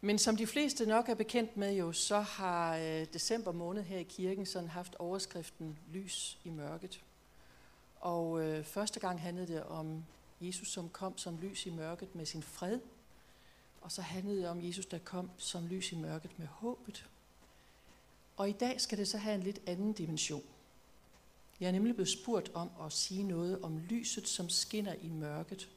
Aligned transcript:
Men 0.00 0.18
som 0.18 0.36
de 0.36 0.46
fleste 0.46 0.86
nok 0.86 1.08
er 1.08 1.14
bekendt 1.14 1.56
med 1.56 1.72
jo, 1.72 1.92
så 1.92 2.20
har 2.20 2.76
øh, 2.76 3.06
december 3.12 3.52
måned 3.52 3.82
her 3.82 3.98
i 3.98 4.02
kirken 4.02 4.46
sådan 4.46 4.68
haft 4.68 4.94
overskriften 4.94 5.78
Lys 5.92 6.38
i 6.44 6.50
mørket. 6.50 7.00
Og 8.00 8.42
øh, 8.42 8.64
første 8.64 9.00
gang 9.00 9.20
handlede 9.20 9.52
det 9.52 9.62
om 9.62 10.04
Jesus, 10.40 10.68
som 10.68 10.88
kom 10.88 11.18
som 11.18 11.38
lys 11.42 11.66
i 11.66 11.70
mørket 11.70 12.14
med 12.14 12.26
sin 12.26 12.42
fred. 12.42 12.80
Og 13.80 13.92
så 13.92 14.02
handlede 14.02 14.40
det 14.40 14.48
om 14.48 14.64
Jesus, 14.64 14.86
der 14.86 14.98
kom 14.98 15.30
som 15.36 15.66
lys 15.66 15.92
i 15.92 15.96
mørket 15.96 16.38
med 16.38 16.46
håbet. 16.46 17.06
Og 18.36 18.48
i 18.48 18.52
dag 18.52 18.80
skal 18.80 18.98
det 18.98 19.08
så 19.08 19.18
have 19.18 19.34
en 19.34 19.42
lidt 19.42 19.60
anden 19.66 19.92
dimension. 19.92 20.42
Jeg 21.60 21.68
er 21.68 21.72
nemlig 21.72 21.94
blevet 21.94 22.08
spurgt 22.08 22.50
om 22.54 22.70
at 22.86 22.92
sige 22.92 23.22
noget 23.22 23.62
om 23.62 23.78
lyset, 23.78 24.28
som 24.28 24.48
skinner 24.48 24.94
i 24.94 25.08
mørket, 25.08 25.68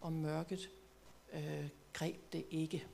og 0.00 0.12
mørket 0.12 0.70
øh, 1.32 1.68
greb 1.92 2.32
det 2.32 2.44
ikke. 2.50 2.86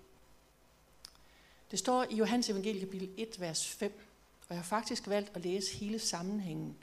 Det 1.70 1.78
står 1.78 2.06
i 2.10 2.16
Johannes 2.16 2.50
evangelie 2.50 2.80
kapitel 2.80 3.10
1, 3.16 3.40
vers 3.40 3.68
5, 3.68 3.92
og 4.40 4.54
jeg 4.54 4.58
har 4.58 4.64
faktisk 4.64 5.08
valgt 5.08 5.30
at 5.34 5.42
læse 5.42 5.76
hele 5.76 5.98
sammenhængen, 5.98 6.76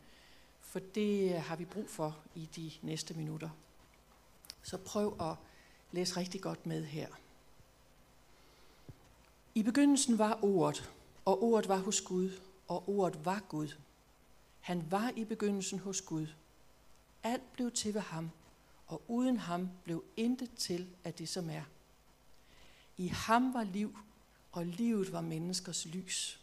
for 0.62 0.80
det 0.80 1.36
øh, 1.36 1.42
har 1.42 1.56
vi 1.56 1.66
brug 1.66 1.90
for 1.90 2.18
i 2.36 2.50
de 2.56 2.72
næste 2.82 3.14
minutter. 3.14 3.50
Så 4.64 4.78
prøv 4.78 5.18
at 5.22 5.36
læse 5.92 6.18
rigtig 6.18 6.42
godt 6.42 6.66
med 6.66 6.86
her. 6.86 7.08
I 9.56 9.64
begyndelsen 9.64 10.18
var 10.18 10.40
ordet, 10.42 10.92
og 11.26 11.44
ordet 11.44 11.70
var 11.70 11.78
hos 11.78 12.02
Gud, 12.02 12.32
og 12.68 12.90
ordet 12.90 13.26
var 13.26 13.40
Gud. 13.50 13.68
Han 14.60 14.92
var 14.92 15.12
i 15.16 15.26
begyndelsen 15.26 15.80
hos 15.80 16.02
Gud. 16.02 16.28
Alt 17.24 17.54
blev 17.54 17.72
til 17.72 17.94
ved 17.94 18.02
ham, 18.02 18.30
og 18.88 19.02
uden 19.08 19.38
ham 19.38 19.70
blev 19.84 20.04
intet 20.18 20.54
til 20.58 20.88
af 21.04 21.14
det, 21.14 21.30
som 21.30 21.50
er. 21.50 21.64
I 22.98 23.08
ham 23.08 23.54
var 23.54 23.64
liv, 23.64 23.98
og 24.52 24.66
livet 24.66 25.12
var 25.12 25.22
menneskers 25.22 25.86
lys. 25.86 26.40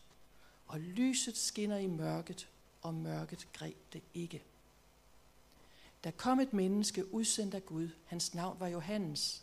Og 0.66 0.80
lyset 0.80 1.36
skinner 1.36 1.76
i 1.76 1.86
mørket, 1.86 2.48
og 2.82 2.94
mørket 2.94 3.48
greb 3.52 3.76
det 3.92 4.02
ikke. 4.14 4.42
Der 6.04 6.10
kom 6.10 6.40
et 6.40 6.52
menneske 6.52 7.14
udsendt 7.14 7.54
af 7.54 7.66
Gud. 7.66 7.88
Hans 8.04 8.34
navn 8.34 8.60
var 8.60 8.68
Johannes. 8.68 9.42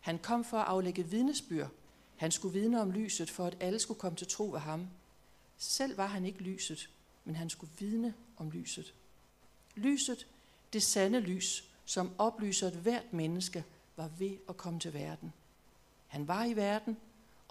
Han 0.00 0.18
kom 0.18 0.44
for 0.44 0.58
at 0.58 0.66
aflægge 0.66 1.04
vidnesbyrd. 1.04 1.70
Han 2.16 2.30
skulle 2.30 2.60
vidne 2.60 2.80
om 2.80 2.90
lyset, 2.90 3.30
for 3.30 3.46
at 3.46 3.56
alle 3.60 3.78
skulle 3.78 4.00
komme 4.00 4.16
til 4.16 4.26
tro 4.26 4.44
ved 4.44 4.60
ham. 4.60 4.88
Selv 5.58 5.96
var 5.96 6.06
han 6.06 6.24
ikke 6.24 6.42
lyset, 6.42 6.90
men 7.24 7.36
han 7.36 7.50
skulle 7.50 7.72
vidne 7.78 8.14
om 8.36 8.50
lyset. 8.50 8.94
Lyset, 9.74 10.26
det 10.72 10.82
sande 10.82 11.20
lys, 11.20 11.68
som 11.84 12.12
oplyser 12.18 12.68
et 12.68 12.74
hvert 12.74 13.12
menneske, 13.12 13.64
var 13.96 14.10
ved 14.18 14.36
at 14.48 14.56
komme 14.56 14.80
til 14.80 14.94
verden. 14.94 15.32
Han 16.06 16.28
var 16.28 16.44
i 16.44 16.56
verden, 16.56 16.96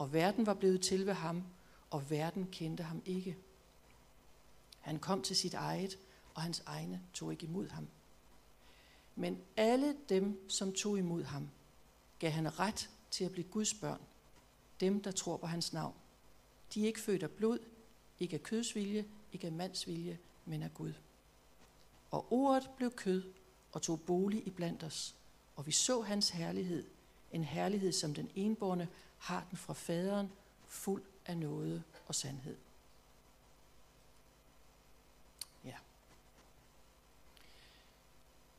og 0.01 0.13
verden 0.13 0.45
var 0.45 0.53
blevet 0.53 0.81
til 0.81 1.05
ved 1.05 1.13
ham, 1.13 1.43
og 1.89 2.09
verden 2.09 2.47
kendte 2.51 2.83
ham 2.83 3.01
ikke. 3.05 3.37
Han 4.79 4.99
kom 4.99 5.21
til 5.21 5.35
sit 5.35 5.53
eget, 5.53 5.99
og 6.33 6.41
hans 6.41 6.63
egne 6.65 7.01
tog 7.13 7.31
ikke 7.31 7.45
imod 7.45 7.69
ham. 7.69 7.87
Men 9.15 9.41
alle 9.57 9.95
dem, 10.09 10.49
som 10.49 10.73
tog 10.73 10.97
imod 10.97 11.23
ham, 11.23 11.49
gav 12.19 12.31
han 12.31 12.59
ret 12.59 12.89
til 13.11 13.23
at 13.23 13.31
blive 13.31 13.47
Guds 13.47 13.73
børn, 13.73 14.01
dem, 14.79 15.03
der 15.03 15.11
tror 15.11 15.37
på 15.37 15.47
hans 15.47 15.73
navn. 15.73 15.95
De 16.73 16.81
er 16.81 16.87
ikke 16.87 16.99
født 16.99 17.23
af 17.23 17.31
blod, 17.31 17.59
ikke 18.19 18.33
af 18.33 18.43
kødsvilje, 18.43 19.05
ikke 19.33 19.47
af 19.47 19.53
mandsvilje, 19.53 20.19
men 20.45 20.63
af 20.63 20.73
Gud. 20.73 20.93
Og 22.11 22.33
ordet 22.33 22.69
blev 22.77 22.91
kød 22.91 23.33
og 23.71 23.81
tog 23.81 24.01
bolig 24.01 24.47
i 24.47 24.49
blandt 24.49 24.83
os, 24.83 25.15
og 25.55 25.67
vi 25.67 25.71
så 25.71 26.01
hans 26.01 26.29
herlighed, 26.29 26.87
en 27.31 27.43
herlighed, 27.43 27.91
som 27.91 28.13
den 28.13 28.31
enborne 28.35 28.87
har 29.21 29.45
den 29.49 29.57
fra 29.57 29.73
faderen, 29.73 30.31
fuld 30.67 31.03
af 31.25 31.37
noget 31.37 31.83
og 32.07 32.15
sandhed. 32.15 32.57
Ja. 35.65 35.75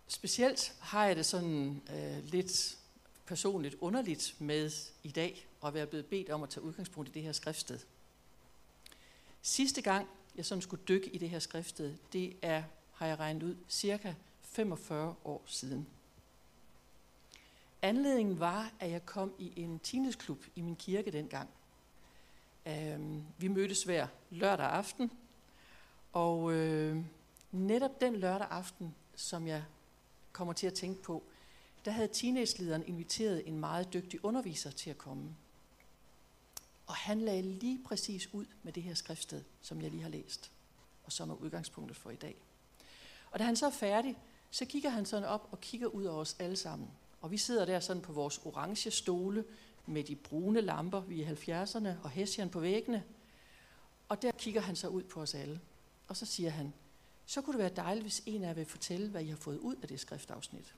Specielt 0.09 0.77
har 0.81 1.07
jeg 1.07 1.17
det 1.17 1.27
sådan 1.27 1.83
øh, 1.91 2.25
lidt 2.25 2.79
personligt 3.27 3.75
underligt 3.81 4.35
med 4.39 4.71
i 5.03 5.11
dag 5.11 5.47
at 5.65 5.75
være 5.75 5.87
blevet 5.87 6.07
bedt 6.07 6.31
om 6.31 6.43
at 6.43 6.51
tage 6.51 6.65
udgangspunkt 6.65 7.09
i 7.09 7.13
det 7.13 7.23
her 7.23 7.33
skriftsted. 7.33 7.79
Sidste 9.43 9.83
gang, 9.83 10.09
jeg 10.37 10.47
sådan 10.47 10.63
skulle 10.63 10.85
dykke 10.89 11.11
i 11.11 11.19
det 11.19 11.31
her 11.31 11.39
skriftsted, 11.39 11.97
det 12.13 12.37
er, 12.43 12.63
har 12.93 13.07
jeg 13.07 13.19
regnet 13.19 13.43
ud, 13.43 13.57
cirka 13.69 14.15
45 14.43 15.15
år 15.25 15.43
siden. 15.47 15.89
Anledningen 17.83 18.41
var, 18.41 18.73
at 18.81 18.91
jeg 18.91 19.07
kom 19.07 19.35
i 19.39 19.53
en 19.57 19.79
teenageklub 19.79 20.45
i 20.57 20.61
min 20.61 20.77
kirke 20.77 21.11
dengang. 21.11 21.51
Øhm, 22.67 23.25
vi 23.39 23.49
mødtes 23.49 23.83
hver 23.83 24.07
lørdag 24.31 24.67
aften, 24.67 25.11
og 26.13 26.53
øh, 26.53 27.05
netop 27.53 28.01
den 28.01 28.17
lørdag 28.17 28.47
aften, 28.51 28.95
som 29.15 29.47
jeg 29.47 29.65
kommer 30.33 30.53
til 30.53 30.67
at 30.67 30.75
tænke 30.75 31.03
på, 31.03 31.23
der 31.85 31.91
havde 31.91 32.09
teenagelederen 32.09 32.87
inviteret 32.87 33.49
en 33.49 33.61
meget 33.61 33.93
dygtig 33.93 34.25
underviser 34.25 34.71
til 34.71 34.91
at 34.91 34.99
komme. 34.99 35.37
Og 36.87 36.95
han 36.95 37.21
lagde 37.21 37.43
lige 37.43 37.81
præcis 37.85 38.35
ud 38.35 38.47
med 38.63 38.73
det 38.73 38.83
her 38.83 38.95
skriftsted, 38.95 39.43
som 39.61 39.83
jeg 39.83 39.91
lige 39.91 40.03
har 40.03 40.11
læst, 40.11 40.53
og 41.05 41.13
som 41.13 41.31
er 41.31 41.35
udgangspunktet 41.35 41.97
for 41.97 42.11
i 42.11 42.17
dag. 42.17 42.37
Og 43.31 43.39
da 43.39 43.45
han 43.45 43.57
så 43.57 43.67
er 43.67 43.71
færdig, 43.71 44.19
så 44.51 44.65
kigger 44.65 44.91
han 44.91 45.07
sådan 45.07 45.29
op 45.29 45.49
og 45.51 45.61
kigger 45.61 45.87
ud 45.87 46.05
over 46.05 46.21
os 46.21 46.37
alle 46.39 46.57
sammen. 46.57 46.91
Og 47.23 47.31
vi 47.31 47.37
sidder 47.37 47.65
der 47.65 47.81
sådan 47.81 48.03
på 48.03 48.13
vores 48.13 48.39
orange 48.45 48.91
stole 48.91 49.45
med 49.87 50.05
de 50.05 50.17
brune 50.17 50.61
lamper, 50.61 51.01
vi 51.01 51.23
er 51.23 51.31
i 51.31 51.65
70'erne, 51.65 52.05
og 52.05 52.11
hessian 52.11 52.51
på 52.51 52.61
væggene. 52.61 53.05
Og 54.09 54.23
der 54.23 54.33
kigger 54.33 54.61
han 54.61 54.77
så 54.77 54.89
ud 54.89 55.03
på 55.03 55.21
os 55.21 55.35
alle. 55.35 55.61
Og 56.09 56.17
så 56.17 56.27
siger 56.27 56.51
han, 56.51 56.73
så 57.27 57.43
kunne 57.43 57.53
det 57.53 57.63
være 57.63 57.85
dejligt, 57.85 58.05
hvis 58.05 58.23
en 58.27 58.45
af 58.45 58.49
jer 58.49 58.55
vil 58.55 58.67
fortælle, 58.67 59.09
hvad 59.09 59.23
I 59.23 59.29
har 59.29 59.37
fået 59.37 59.59
ud 59.59 59.77
af 59.83 59.89
det 59.89 60.01
skriftafsnit. 60.01 60.75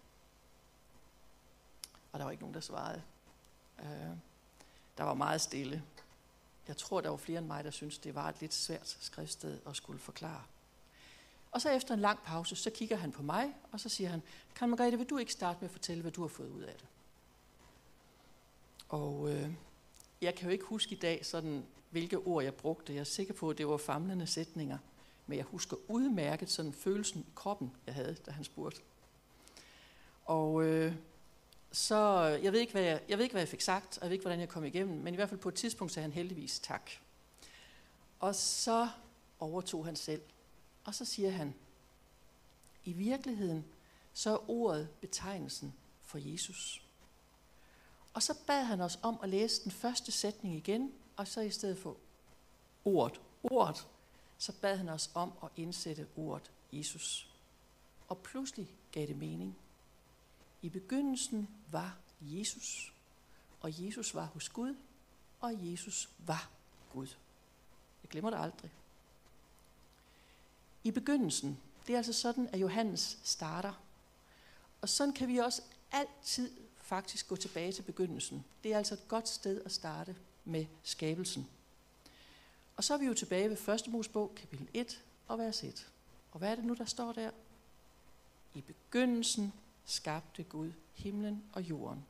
Og 2.12 2.18
der 2.18 2.24
var 2.24 2.30
ikke 2.30 2.42
nogen, 2.42 2.54
der 2.54 2.60
svarede. 2.60 3.02
Øh, 3.80 4.16
der 4.98 5.04
var 5.04 5.14
meget 5.14 5.40
stille. 5.40 5.82
Jeg 6.68 6.76
tror, 6.76 7.00
der 7.00 7.10
var 7.10 7.16
flere 7.16 7.38
end 7.38 7.46
mig, 7.46 7.64
der 7.64 7.70
syntes, 7.70 7.98
det 7.98 8.14
var 8.14 8.28
et 8.28 8.40
lidt 8.40 8.54
svært 8.54 8.96
skriftsted 9.00 9.58
at 9.66 9.76
skulle 9.76 10.00
forklare. 10.00 10.42
Og 11.54 11.60
så 11.60 11.70
efter 11.70 11.94
en 11.94 12.00
lang 12.00 12.18
pause, 12.24 12.56
så 12.56 12.70
kigger 12.70 12.96
han 12.96 13.12
på 13.12 13.22
mig, 13.22 13.54
og 13.72 13.80
så 13.80 13.88
siger 13.88 14.10
han, 14.10 14.22
Karen 14.54 14.70
Margrethe, 14.70 14.98
vil 14.98 15.10
du 15.10 15.18
ikke 15.18 15.32
starte 15.32 15.58
med 15.60 15.68
at 15.68 15.72
fortælle, 15.72 16.02
hvad 16.02 16.12
du 16.12 16.20
har 16.20 16.28
fået 16.28 16.50
ud 16.50 16.62
af 16.62 16.74
det? 16.74 16.86
Og 18.88 19.32
øh, 19.32 19.50
jeg 20.20 20.34
kan 20.34 20.46
jo 20.48 20.52
ikke 20.52 20.64
huske 20.64 20.94
i 20.94 20.98
dag, 20.98 21.26
sådan, 21.26 21.64
hvilke 21.90 22.18
ord 22.18 22.44
jeg 22.44 22.54
brugte. 22.54 22.92
Jeg 22.92 23.00
er 23.00 23.04
sikker 23.04 23.34
på, 23.34 23.50
at 23.50 23.58
det 23.58 23.68
var 23.68 23.76
famlende 23.76 24.26
sætninger. 24.26 24.78
Men 25.26 25.38
jeg 25.38 25.44
husker 25.44 25.76
udmærket 25.88 26.50
sådan 26.50 26.72
følelsen 26.72 27.20
i 27.20 27.32
kroppen, 27.34 27.72
jeg 27.86 27.94
havde, 27.94 28.16
da 28.26 28.30
han 28.30 28.44
spurgte. 28.44 28.80
Og 30.24 30.64
øh, 30.64 30.94
så, 31.72 32.20
jeg 32.42 32.52
ved, 32.52 32.60
ikke, 32.60 32.72
hvad 32.72 32.82
jeg, 32.82 33.00
jeg 33.08 33.18
ved 33.18 33.24
ikke, 33.24 33.32
hvad 33.34 33.42
jeg 33.42 33.48
fik 33.48 33.60
sagt, 33.60 33.98
og 33.98 34.02
jeg 34.02 34.10
ved 34.10 34.14
ikke, 34.14 34.22
hvordan 34.22 34.40
jeg 34.40 34.48
kom 34.48 34.64
igennem, 34.64 35.00
men 35.00 35.14
i 35.14 35.16
hvert 35.16 35.28
fald 35.28 35.40
på 35.40 35.48
et 35.48 35.54
tidspunkt 35.54 35.92
sagde 35.92 36.04
han 36.04 36.12
heldigvis 36.12 36.60
tak. 36.60 36.90
Og 38.20 38.34
så 38.34 38.88
overtog 39.40 39.84
han 39.84 39.96
selv 39.96 40.22
og 40.84 40.94
så 40.94 41.04
siger 41.04 41.30
han, 41.30 41.54
i 42.84 42.92
virkeligheden 42.92 43.64
så 44.12 44.30
er 44.30 44.50
ordet 44.50 44.88
betegnelsen 45.00 45.74
for 46.02 46.18
Jesus. 46.18 46.82
Og 48.14 48.22
så 48.22 48.34
bad 48.46 48.64
han 48.64 48.80
os 48.80 48.98
om 49.02 49.18
at 49.22 49.28
læse 49.28 49.64
den 49.64 49.72
første 49.72 50.12
sætning 50.12 50.56
igen, 50.56 50.92
og 51.16 51.28
så 51.28 51.40
i 51.40 51.50
stedet 51.50 51.78
for 51.78 51.96
ordet, 52.84 53.20
ordet, 53.42 53.88
så 54.38 54.52
bad 54.60 54.76
han 54.76 54.88
os 54.88 55.10
om 55.14 55.32
at 55.42 55.48
indsætte 55.56 56.06
ordet 56.16 56.50
Jesus. 56.72 57.30
Og 58.08 58.18
pludselig 58.18 58.68
gav 58.92 59.06
det 59.06 59.16
mening. 59.16 59.56
I 60.62 60.68
begyndelsen 60.68 61.48
var 61.70 61.96
Jesus, 62.20 62.94
og 63.60 63.84
Jesus 63.84 64.14
var 64.14 64.24
hos 64.24 64.48
Gud, 64.48 64.76
og 65.40 65.70
Jesus 65.70 66.10
var 66.18 66.50
Gud. 66.92 67.06
Jeg 68.02 68.10
glemmer 68.10 68.30
det 68.30 68.38
aldrig. 68.38 68.70
I 70.84 70.90
begyndelsen, 70.90 71.58
det 71.86 71.92
er 71.92 71.96
altså 71.96 72.12
sådan, 72.12 72.48
at 72.52 72.60
Johannes 72.60 73.18
starter. 73.22 73.72
Og 74.80 74.88
sådan 74.88 75.14
kan 75.14 75.28
vi 75.28 75.38
også 75.38 75.62
altid 75.92 76.50
faktisk 76.82 77.28
gå 77.28 77.36
tilbage 77.36 77.72
til 77.72 77.82
begyndelsen. 77.82 78.44
Det 78.64 78.72
er 78.72 78.78
altså 78.78 78.94
et 78.94 79.08
godt 79.08 79.28
sted 79.28 79.60
at 79.64 79.72
starte 79.72 80.16
med 80.44 80.66
skabelsen. 80.82 81.48
Og 82.76 82.84
så 82.84 82.94
er 82.94 82.98
vi 82.98 83.06
jo 83.06 83.14
tilbage 83.14 83.50
ved 83.50 83.68
1. 83.68 83.88
Mosebog, 83.88 84.32
kapitel 84.36 84.68
1 84.74 85.02
og 85.28 85.38
vers 85.38 85.62
1. 85.62 85.88
Og 86.32 86.38
hvad 86.38 86.50
er 86.50 86.54
det 86.54 86.64
nu, 86.64 86.74
der 86.74 86.84
står 86.84 87.12
der? 87.12 87.30
I 88.54 88.60
begyndelsen 88.60 89.52
skabte 89.84 90.42
Gud 90.42 90.72
himlen 90.94 91.44
og 91.52 91.62
jorden. 91.62 92.04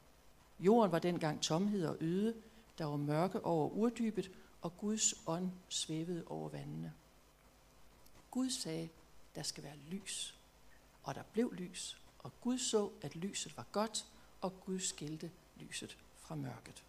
Jorden 0.61 0.93
var 0.93 0.99
dengang 0.99 1.41
tomhed 1.41 1.87
og 1.87 1.97
øde, 2.01 2.35
der 2.79 2.85
var 2.85 2.97
mørke 2.97 3.45
over 3.45 3.69
urdybet, 3.69 4.31
og 4.63 4.79
Guds 4.79 5.15
ånd 5.27 5.51
svævede 5.69 6.25
over 6.27 6.49
vandene. 6.49 6.93
Gud 8.35 8.51
sagde, 8.51 8.89
der 9.35 9.43
skal 9.43 9.65
være 9.65 9.77
lys. 9.91 10.35
Og 11.03 11.15
der 11.15 11.23
blev 11.33 11.53
lys, 11.53 11.99
og 12.19 12.41
Gud 12.41 12.59
så, 12.59 12.91
at 13.03 13.17
lyset 13.17 13.57
var 13.57 13.67
godt, 13.73 14.07
og 14.41 14.61
Gud 14.61 14.81
skilte 14.81 15.31
lyset 15.57 15.97
fra 16.17 16.35
mørket. 16.35 16.85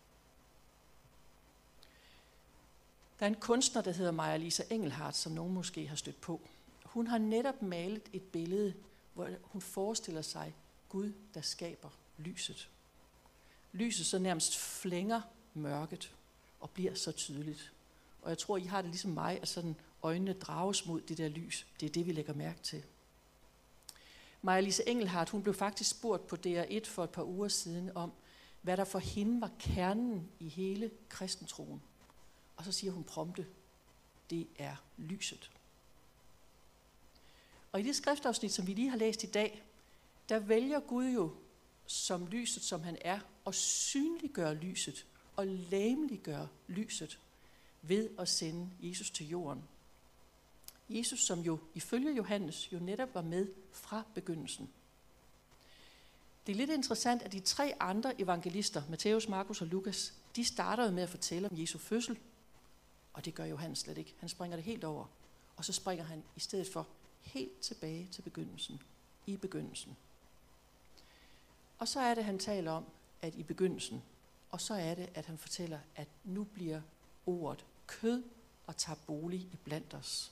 Der 3.19 3.25
er 3.25 3.27
en 3.27 3.35
kunstner, 3.35 3.81
der 3.81 3.91
hedder 3.91 4.11
Maja 4.11 4.37
Lisa 4.37 4.63
Engelhardt, 4.69 5.15
som 5.15 5.31
nogen 5.31 5.53
måske 5.53 5.87
har 5.87 5.95
stødt 5.95 6.21
på. 6.21 6.41
Hun 6.83 7.07
har 7.07 7.17
netop 7.17 7.61
malet 7.61 8.09
et 8.13 8.23
billede, 8.23 8.73
hvor 9.13 9.29
hun 9.41 9.61
forestiller 9.61 10.21
sig 10.21 10.55
Gud, 10.89 11.13
der 11.33 11.41
skaber 11.41 11.89
lyset. 12.17 12.69
Lyset 13.73 14.05
så 14.05 14.19
nærmest 14.19 14.57
flænger 14.57 15.21
mørket 15.53 16.15
og 16.59 16.69
bliver 16.69 16.93
så 16.93 17.11
tydeligt. 17.11 17.73
Og 18.21 18.29
jeg 18.29 18.37
tror, 18.37 18.57
I 18.57 18.63
har 18.63 18.81
det 18.81 18.89
ligesom 18.89 19.11
mig, 19.11 19.41
at 19.41 19.47
sådan 19.47 19.75
øjnene 20.05 20.33
drages 20.33 20.85
mod 20.85 21.01
det 21.01 21.17
der 21.17 21.27
lys. 21.27 21.67
Det 21.79 21.85
er 21.85 21.89
det, 21.89 22.05
vi 22.05 22.11
lægger 22.11 22.33
mærke 22.33 22.61
til. 22.61 22.83
Maja 24.41 24.59
Lise 24.59 24.89
Engelhardt, 24.89 25.29
hun 25.29 25.43
blev 25.43 25.53
faktisk 25.53 25.89
spurgt 25.89 26.27
på 26.27 26.37
DR1 26.45 26.85
for 26.85 27.03
et 27.03 27.09
par 27.09 27.23
uger 27.23 27.47
siden 27.47 27.97
om, 27.97 28.11
hvad 28.61 28.77
der 28.77 28.83
for 28.85 28.99
hende 28.99 29.41
var 29.41 29.51
kernen 29.59 30.29
i 30.39 30.49
hele 30.49 30.91
kristentroen. 31.09 31.81
Og 32.57 32.65
så 32.65 32.71
siger 32.71 32.91
hun 32.91 33.03
prompte, 33.03 33.47
det 34.29 34.47
er 34.57 34.75
lyset. 34.97 35.51
Og 37.71 37.79
i 37.79 37.83
det 37.83 37.95
skriftafsnit, 37.95 38.53
som 38.53 38.67
vi 38.67 38.73
lige 38.73 38.89
har 38.89 38.97
læst 38.97 39.23
i 39.23 39.27
dag, 39.27 39.63
der 40.29 40.39
vælger 40.39 40.79
Gud 40.79 41.05
jo 41.05 41.35
som 41.85 42.27
lyset, 42.27 42.63
som 42.63 42.83
han 42.83 42.97
er, 43.01 43.19
at 43.47 43.55
synliggøre 43.55 44.55
lyset 44.55 45.05
og 45.35 45.47
læmeliggøre 45.47 46.47
lyset 46.67 47.19
ved 47.81 48.09
at 48.19 48.29
sende 48.29 48.69
Jesus 48.81 49.11
til 49.11 49.29
jorden. 49.29 49.63
Jesus, 50.89 51.19
som 51.19 51.39
jo 51.39 51.59
ifølge 51.73 52.15
Johannes 52.15 52.73
jo 52.73 52.79
netop 52.79 53.15
var 53.15 53.21
med 53.21 53.47
fra 53.71 54.03
begyndelsen. 54.13 54.69
Det 56.45 56.51
er 56.51 56.57
lidt 56.57 56.69
interessant, 56.69 57.21
at 57.21 57.31
de 57.31 57.39
tre 57.39 57.73
andre 57.79 58.21
evangelister, 58.21 58.83
Matthæus, 58.89 59.27
Markus 59.27 59.61
og 59.61 59.67
Lukas, 59.67 60.13
de 60.35 60.45
starter 60.45 60.91
med 60.91 61.03
at 61.03 61.09
fortælle 61.09 61.49
om 61.49 61.59
Jesu 61.59 61.77
fødsel, 61.77 62.19
og 63.13 63.25
det 63.25 63.35
gør 63.35 63.45
Johannes 63.45 63.79
slet 63.79 63.97
ikke. 63.97 64.15
Han 64.19 64.29
springer 64.29 64.57
det 64.57 64.63
helt 64.63 64.83
over, 64.83 65.05
og 65.57 65.65
så 65.65 65.73
springer 65.73 66.05
han 66.05 66.23
i 66.35 66.39
stedet 66.39 66.67
for 66.73 66.87
helt 67.21 67.59
tilbage 67.59 68.07
til 68.11 68.21
begyndelsen, 68.21 68.81
i 69.25 69.37
begyndelsen. 69.37 69.97
Og 71.79 71.87
så 71.87 71.99
er 71.99 72.15
det, 72.15 72.25
han 72.25 72.39
taler 72.39 72.71
om, 72.71 72.85
at 73.21 73.35
i 73.35 73.43
begyndelsen, 73.43 74.03
og 74.51 74.61
så 74.61 74.73
er 74.73 74.95
det, 74.95 75.09
at 75.13 75.25
han 75.25 75.37
fortæller, 75.37 75.79
at 75.95 76.07
nu 76.23 76.43
bliver 76.43 76.81
ordet 77.25 77.65
kød 77.87 78.23
og 78.67 78.77
tager 78.77 78.97
bolig 79.07 79.39
i 79.39 79.57
blandt 79.63 79.93
os. 79.93 80.31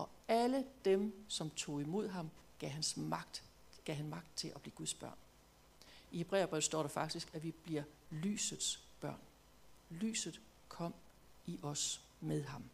Og 0.00 0.08
alle 0.28 0.64
dem, 0.84 1.24
som 1.28 1.50
tog 1.50 1.80
imod 1.80 2.08
ham, 2.08 2.30
gav, 2.58 2.70
hans 2.70 2.96
magt, 2.96 3.44
gav 3.84 3.96
han 3.96 4.08
magt 4.08 4.36
til 4.36 4.48
at 4.48 4.62
blive 4.62 4.74
Guds 4.74 4.94
børn. 4.94 5.16
I 6.10 6.18
Hebræerbrevet 6.18 6.64
står 6.64 6.82
der 6.82 6.88
faktisk, 6.88 7.34
at 7.34 7.42
vi 7.42 7.50
bliver 7.50 7.82
lysets 8.10 8.84
børn. 9.00 9.20
Lyset 9.90 10.40
kom 10.68 10.94
i 11.46 11.58
os 11.62 12.00
med 12.20 12.44
ham. 12.44 12.64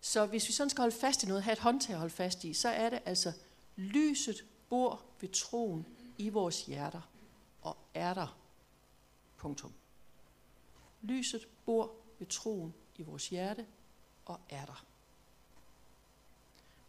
Så 0.00 0.26
hvis 0.26 0.48
vi 0.48 0.52
sådan 0.52 0.70
skal 0.70 0.82
holde 0.82 0.96
fast 0.96 1.22
i 1.22 1.26
noget, 1.26 1.42
have 1.42 1.52
et 1.52 1.58
håndtag 1.58 1.92
at 1.92 1.98
holde 1.98 2.14
fast 2.14 2.44
i, 2.44 2.54
så 2.54 2.68
er 2.68 2.90
det 2.90 3.02
altså, 3.04 3.32
lyset 3.76 4.44
bor 4.68 5.02
ved 5.20 5.28
troen 5.28 5.86
i 6.18 6.28
vores 6.28 6.66
hjerter 6.66 7.10
og 7.62 7.76
er 7.94 8.14
der. 8.14 8.38
Punktum. 9.36 9.72
Lyset 11.02 11.48
bor 11.64 11.94
ved 12.18 12.26
troen 12.26 12.74
i 12.96 13.02
vores 13.02 13.28
hjerte 13.28 13.66
og 14.24 14.40
er 14.48 14.64
der. 14.66 14.84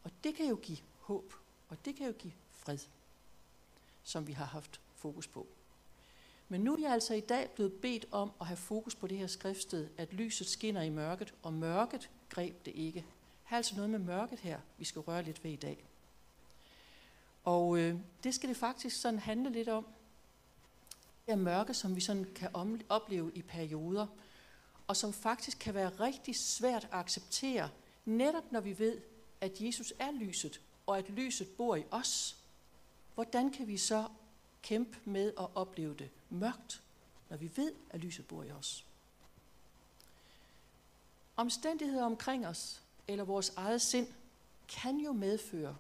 Og 0.07 0.13
det 0.23 0.35
kan 0.35 0.45
jo 0.45 0.55
give 0.55 0.77
håb, 0.99 1.33
og 1.69 1.77
det 1.85 1.95
kan 1.95 2.07
jo 2.07 2.13
give 2.19 2.33
fred, 2.51 2.77
som 4.03 4.27
vi 4.27 4.31
har 4.31 4.45
haft 4.45 4.81
fokus 4.95 5.27
på. 5.27 5.47
Men 6.47 6.61
nu 6.61 6.73
er 6.75 6.81
jeg 6.81 6.91
altså 6.91 7.13
i 7.13 7.19
dag 7.19 7.49
blevet 7.55 7.73
bedt 7.73 8.05
om 8.11 8.31
at 8.41 8.47
have 8.47 8.57
fokus 8.57 8.95
på 8.95 9.07
det 9.07 9.17
her 9.17 9.27
skriftsted, 9.27 9.89
at 9.97 10.13
lyset 10.13 10.47
skinner 10.47 10.81
i 10.81 10.89
mørket, 10.89 11.33
og 11.43 11.53
mørket 11.53 12.09
greb 12.29 12.65
det 12.65 12.75
ikke. 12.75 13.05
Her 13.43 13.55
er 13.55 13.57
altså 13.57 13.75
noget 13.75 13.89
med 13.89 13.99
mørket 13.99 14.39
her, 14.39 14.59
vi 14.77 14.85
skal 14.85 15.01
røre 15.01 15.23
lidt 15.23 15.43
ved 15.43 15.51
i 15.51 15.55
dag. 15.55 15.85
Og 17.43 17.77
øh, 17.77 17.95
det 18.23 18.35
skal 18.35 18.49
det 18.49 18.57
faktisk 18.57 19.01
sådan 19.01 19.19
handle 19.19 19.51
lidt 19.51 19.69
om. 19.69 19.87
Det 21.25 21.31
er 21.31 21.37
mørke, 21.37 21.73
som 21.73 21.95
vi 21.95 22.01
sådan 22.01 22.33
kan 22.35 22.49
om, 22.53 22.81
opleve 22.89 23.31
i 23.35 23.41
perioder, 23.41 24.07
og 24.87 24.95
som 24.95 25.13
faktisk 25.13 25.57
kan 25.59 25.73
være 25.73 25.89
rigtig 25.89 26.35
svært 26.35 26.83
at 26.83 26.89
acceptere, 26.91 27.69
netop 28.05 28.51
når 28.51 28.59
vi 28.59 28.79
ved, 28.79 29.01
at 29.41 29.61
Jesus 29.61 29.93
er 29.99 30.11
lyset, 30.11 30.61
og 30.87 30.97
at 30.97 31.09
lyset 31.09 31.47
bor 31.57 31.75
i 31.75 31.83
os. 31.91 32.37
Hvordan 33.15 33.51
kan 33.51 33.67
vi 33.67 33.77
så 33.77 34.07
kæmpe 34.61 34.97
med 35.05 35.33
at 35.39 35.47
opleve 35.55 35.95
det 35.95 36.09
mørkt, 36.29 36.83
når 37.29 37.37
vi 37.37 37.51
ved, 37.55 37.73
at 37.89 37.99
lyset 37.99 38.27
bor 38.27 38.43
i 38.43 38.51
os? 38.51 38.85
Omstændigheder 41.35 42.05
omkring 42.05 42.47
os, 42.47 42.81
eller 43.07 43.23
vores 43.23 43.49
eget 43.55 43.81
sind, 43.81 44.07
kan 44.67 44.97
jo 44.99 45.11
medføre, 45.11 45.77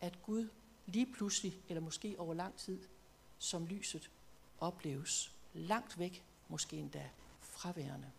at 0.00 0.22
Gud 0.22 0.48
lige 0.86 1.06
pludselig, 1.06 1.60
eller 1.68 1.80
måske 1.80 2.14
over 2.18 2.34
lang 2.34 2.56
tid, 2.56 2.78
som 3.38 3.66
lyset 3.66 4.10
opleves 4.60 5.32
langt 5.54 5.98
væk, 5.98 6.24
måske 6.48 6.76
endda 6.76 7.10
fraværende. 7.40 8.10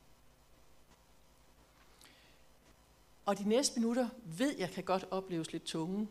Og 3.26 3.38
de 3.38 3.50
næste 3.50 3.80
minutter 3.80 4.10
ved 4.24 4.56
jeg 4.58 4.72
kan 4.72 4.84
godt 4.84 5.06
opleves 5.12 5.52
lidt 5.52 5.64
tunge, 5.64 6.08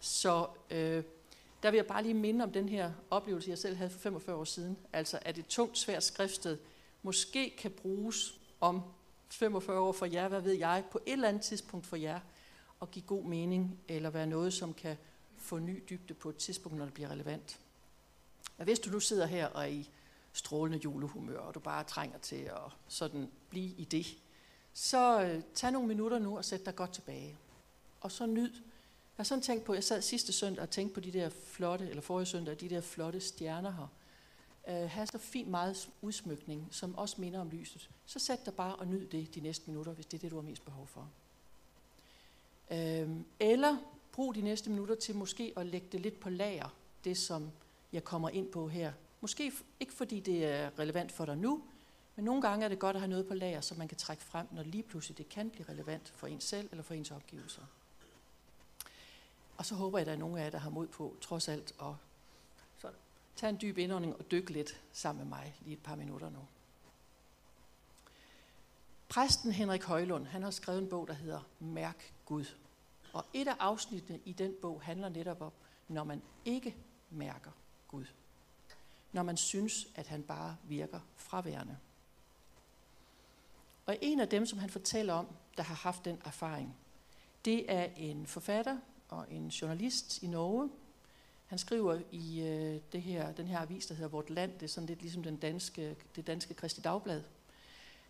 så 0.00 0.46
øh, 0.70 1.04
der 1.62 1.70
vil 1.70 1.76
jeg 1.76 1.86
bare 1.86 2.02
lige 2.02 2.14
minde 2.14 2.44
om 2.44 2.52
den 2.52 2.68
her 2.68 2.92
oplevelse, 3.10 3.50
jeg 3.50 3.58
selv 3.58 3.76
havde 3.76 3.90
for 3.90 3.98
45 3.98 4.36
år 4.36 4.44
siden. 4.44 4.76
Altså 4.92 5.18
at 5.22 5.38
et 5.38 5.46
tungt, 5.46 5.78
svært 5.78 6.04
skriftsted 6.04 6.58
måske 7.02 7.54
kan 7.58 7.70
bruges 7.70 8.40
om 8.60 8.82
45 9.28 9.80
år 9.80 9.92
for 9.92 10.06
jer, 10.06 10.28
hvad 10.28 10.40
ved 10.40 10.52
jeg, 10.52 10.84
på 10.90 11.00
et 11.06 11.12
eller 11.12 11.28
andet 11.28 11.42
tidspunkt 11.42 11.86
for 11.86 11.96
jer, 11.96 12.20
og 12.80 12.90
give 12.90 13.04
god 13.06 13.22
mening, 13.22 13.78
eller 13.88 14.10
være 14.10 14.26
noget, 14.26 14.52
som 14.52 14.74
kan 14.74 14.96
få 15.36 15.58
ny 15.58 15.82
dybde 15.90 16.14
på 16.14 16.28
et 16.28 16.36
tidspunkt, 16.36 16.78
når 16.78 16.84
det 16.84 16.94
bliver 16.94 17.08
relevant. 17.08 17.60
Men 18.58 18.64
hvis 18.64 18.78
du 18.78 18.90
nu 18.90 19.00
sidder 19.00 19.26
her 19.26 19.46
og 19.46 19.62
er 19.62 19.66
i 19.66 19.88
strålende 20.32 20.78
julehumør, 20.84 21.38
og 21.38 21.54
du 21.54 21.60
bare 21.60 21.84
trænger 21.84 22.18
til 22.18 22.36
at 22.36 22.72
sådan 22.88 23.30
blive 23.50 23.74
i 23.78 23.84
det, 23.84 24.06
så 24.78 25.22
øh, 25.22 25.42
tag 25.54 25.72
nogle 25.72 25.88
minutter 25.88 26.18
nu 26.18 26.36
og 26.36 26.44
sæt 26.44 26.66
dig 26.66 26.76
godt 26.76 26.92
tilbage. 26.92 27.36
Og 28.00 28.12
så 28.12 28.26
nyd. 28.26 28.52
Jeg 28.52 29.16
har 29.16 29.24
sådan 29.24 29.42
tænkt 29.42 29.64
på, 29.64 29.74
jeg 29.74 29.84
sad 29.84 30.02
sidste 30.02 30.32
søndag 30.32 30.62
og 30.62 30.70
tænkte 30.70 30.94
på 30.94 31.00
de 31.00 31.12
der 31.12 31.28
flotte, 31.28 31.88
eller 31.88 32.02
forrige 32.02 32.26
søndag, 32.26 32.60
de 32.60 32.68
der 32.68 32.80
flotte 32.80 33.20
stjerner 33.20 33.70
her. 33.70 33.88
Øh, 34.68 34.90
have 34.90 35.06
så 35.06 35.18
fint 35.18 35.48
meget 35.48 35.88
udsmykning, 36.02 36.68
som 36.70 36.94
også 36.94 37.20
minder 37.20 37.40
om 37.40 37.50
lyset. 37.50 37.90
Så 38.06 38.18
sæt 38.18 38.46
dig 38.46 38.54
bare 38.54 38.76
og 38.76 38.86
nyd 38.86 39.06
det 39.06 39.34
de 39.34 39.40
næste 39.40 39.70
minutter, 39.70 39.92
hvis 39.92 40.06
det 40.06 40.18
er 40.18 40.20
det, 40.20 40.30
du 40.30 40.36
har 40.36 40.42
mest 40.42 40.64
behov 40.64 40.86
for. 40.86 41.08
Øh, 42.70 43.10
eller 43.40 43.76
brug 44.12 44.34
de 44.34 44.40
næste 44.40 44.70
minutter 44.70 44.94
til 44.94 45.14
måske 45.14 45.52
at 45.56 45.66
lægge 45.66 45.86
det 45.92 46.00
lidt 46.00 46.20
på 46.20 46.30
lager, 46.30 46.74
det 47.04 47.18
som 47.18 47.50
jeg 47.92 48.04
kommer 48.04 48.28
ind 48.28 48.52
på 48.52 48.68
her. 48.68 48.92
Måske 49.20 49.52
ikke 49.80 49.92
fordi 49.92 50.20
det 50.20 50.44
er 50.44 50.78
relevant 50.78 51.12
for 51.12 51.24
dig 51.24 51.36
nu, 51.36 51.62
men 52.16 52.24
nogle 52.24 52.42
gange 52.42 52.64
er 52.64 52.68
det 52.68 52.78
godt 52.78 52.96
at 52.96 53.00
have 53.00 53.10
noget 53.10 53.26
på 53.26 53.34
lager, 53.34 53.60
så 53.60 53.74
man 53.74 53.88
kan 53.88 53.98
trække 53.98 54.22
frem, 54.22 54.46
når 54.50 54.62
lige 54.62 54.82
pludselig 54.82 55.18
det 55.18 55.28
kan 55.28 55.50
blive 55.50 55.68
relevant 55.68 56.08
for 56.08 56.26
en 56.26 56.40
selv 56.40 56.68
eller 56.70 56.82
for 56.82 56.94
ens 56.94 57.10
opgivelser. 57.10 57.62
Og 59.56 59.66
så 59.66 59.74
håber 59.74 59.98
jeg, 59.98 60.02
at 60.02 60.06
der 60.06 60.12
er 60.12 60.18
nogen 60.18 60.38
af 60.38 60.44
jer, 60.44 60.50
der 60.50 60.58
har 60.58 60.70
mod 60.70 60.86
på, 60.86 61.16
trods 61.20 61.48
alt, 61.48 61.74
at 61.80 61.94
så 62.78 62.90
tage 63.36 63.50
en 63.50 63.58
dyb 63.60 63.78
indånding 63.78 64.16
og 64.16 64.30
dykke 64.30 64.52
lidt 64.52 64.80
sammen 64.92 65.24
med 65.24 65.38
mig 65.38 65.56
lige 65.60 65.76
et 65.76 65.82
par 65.82 65.96
minutter 65.96 66.30
nu. 66.30 66.38
Præsten 69.08 69.52
Henrik 69.52 69.84
Højlund, 69.84 70.26
han 70.26 70.42
har 70.42 70.50
skrevet 70.50 70.82
en 70.82 70.88
bog, 70.88 71.08
der 71.08 71.14
hedder 71.14 71.40
Mærk 71.60 72.12
Gud. 72.24 72.44
Og 73.12 73.24
et 73.34 73.48
af 73.48 73.56
afsnittene 73.58 74.20
i 74.24 74.32
den 74.32 74.54
bog 74.62 74.82
handler 74.82 75.08
netop 75.08 75.42
om, 75.42 75.52
når 75.88 76.04
man 76.04 76.22
ikke 76.44 76.76
mærker 77.10 77.50
Gud. 77.88 78.04
Når 79.12 79.22
man 79.22 79.36
synes, 79.36 79.88
at 79.94 80.06
han 80.06 80.22
bare 80.22 80.56
virker 80.64 81.00
fraværende. 81.16 81.78
Og 83.86 83.98
en 84.00 84.20
af 84.20 84.28
dem, 84.28 84.46
som 84.46 84.58
han 84.58 84.70
fortæller 84.70 85.14
om, 85.14 85.26
der 85.56 85.62
har 85.62 85.74
haft 85.74 86.04
den 86.04 86.18
erfaring, 86.24 86.76
det 87.44 87.72
er 87.72 87.88
en 87.96 88.26
forfatter 88.26 88.78
og 89.08 89.26
en 89.30 89.48
journalist 89.48 90.22
i 90.22 90.26
Norge. 90.26 90.70
Han 91.46 91.58
skriver 91.58 92.00
i 92.10 92.40
øh, 92.40 92.80
det 92.92 93.02
her, 93.02 93.32
den 93.32 93.46
her 93.46 93.58
avis, 93.58 93.86
der 93.86 93.94
hedder 93.94 94.08
Vort 94.08 94.30
Land. 94.30 94.52
Det 94.52 94.62
er 94.62 94.68
sådan 94.68 94.86
lidt 94.86 95.02
ligesom 95.02 95.22
den 95.22 95.36
danske, 95.36 95.96
det 96.16 96.26
danske 96.26 96.54
Kristi 96.54 96.80
Dagblad. 96.80 97.22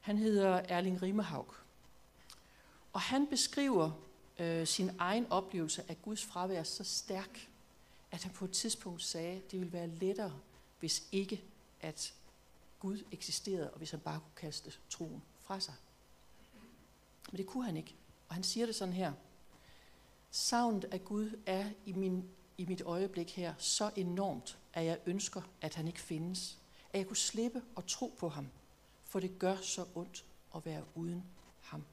Han 0.01 0.19
hedder 0.19 0.53
Erling 0.69 1.03
Rimehaug. 1.03 1.55
Og 2.93 3.01
han 3.01 3.27
beskriver 3.27 3.91
øh, 4.39 4.67
sin 4.67 4.91
egen 4.99 5.27
oplevelse 5.31 5.85
af 5.89 6.03
Guds 6.03 6.25
fravær 6.25 6.63
så 6.63 6.85
stærk, 6.85 7.49
at 8.11 8.23
han 8.23 8.33
på 8.33 8.45
et 8.45 8.51
tidspunkt 8.51 9.03
sagde, 9.03 9.37
at 9.37 9.51
det 9.51 9.61
ville 9.61 9.73
være 9.73 9.89
lettere, 9.89 10.33
hvis 10.81 11.03
ikke 11.13 11.43
at 11.81 12.15
Gud 12.81 13.05
eksisterede, 13.13 13.71
og 13.71 13.79
hvis 13.79 13.91
han 13.91 14.01
bare 14.01 14.21
kunne 14.21 14.49
kaste 14.49 14.73
troen 14.91 15.23
fra 15.47 15.61
sig. 15.61 15.75
Men 17.31 17.39
det 17.39 17.47
kunne 17.47 17.65
han 17.65 17.77
ikke. 17.77 17.95
Og 18.29 18.35
han 18.35 18.45
siger 18.45 18.67
det 18.67 18.75
sådan 18.75 18.95
her. 18.95 19.13
Savnet 20.31 20.85
af 20.85 21.05
Gud 21.05 21.41
er 21.47 21.71
i, 21.87 21.93
min, 21.93 22.31
i 22.59 22.65
mit 22.65 22.83
øjeblik 22.83 23.37
her 23.37 23.55
så 23.59 23.91
enormt, 23.97 24.59
at 24.73 24.85
jeg 24.85 24.99
ønsker, 25.07 25.43
at 25.61 25.75
han 25.75 25.87
ikke 25.87 26.01
findes. 26.01 26.59
At 26.93 26.99
jeg 26.99 27.07
kunne 27.07 27.17
slippe 27.17 27.63
og 27.75 27.87
tro 27.87 28.15
på 28.19 28.29
ham, 28.29 28.49
for 29.05 29.21
det 29.21 29.39
gør 29.39 29.57
så 29.57 29.87
ondt 29.95 30.25
at 30.55 30.67
være 30.67 30.85
uden 30.95 31.25
ham. 31.61 31.85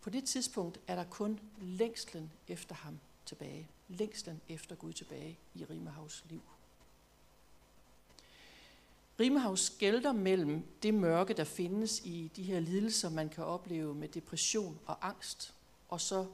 På 0.00 0.10
det 0.10 0.24
tidspunkt 0.24 0.80
er 0.86 0.96
der 0.96 1.04
kun 1.04 1.40
længslen 1.58 2.32
efter 2.48 2.74
ham 2.74 3.00
tilbage. 3.26 3.68
Længslen 3.88 4.40
efter 4.48 4.76
Gud 4.76 4.92
tilbage 4.92 5.38
i 5.54 5.64
Rimehavs 5.64 6.24
liv. 6.28 6.42
Rimehav 9.20 9.56
skælder 9.56 10.12
mellem 10.12 10.62
det 10.82 10.94
mørke, 10.94 11.34
der 11.34 11.44
findes 11.44 12.00
i 12.04 12.30
de 12.36 12.42
her 12.42 12.60
lidelser, 12.60 13.10
man 13.10 13.28
kan 13.28 13.44
opleve 13.44 13.94
med 13.94 14.08
depression 14.08 14.78
og 14.86 15.08
angst, 15.08 15.54
og 15.88 16.00
så 16.00 16.26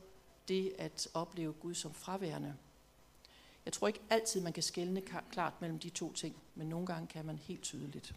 det 0.48 0.72
at 0.78 1.08
opleve 1.14 1.52
Gud 1.52 1.74
som 1.74 1.94
fraværende. 1.94 2.54
Jeg 3.64 3.72
tror 3.72 3.86
ikke 3.86 4.02
altid, 4.10 4.40
man 4.40 4.52
kan 4.52 4.62
skelne 4.62 5.02
klart 5.30 5.60
mellem 5.60 5.78
de 5.78 5.88
to 5.90 6.12
ting, 6.12 6.36
men 6.54 6.68
nogle 6.68 6.86
gange 6.86 7.06
kan 7.06 7.26
man 7.26 7.38
helt 7.38 7.62
tydeligt. 7.62 8.14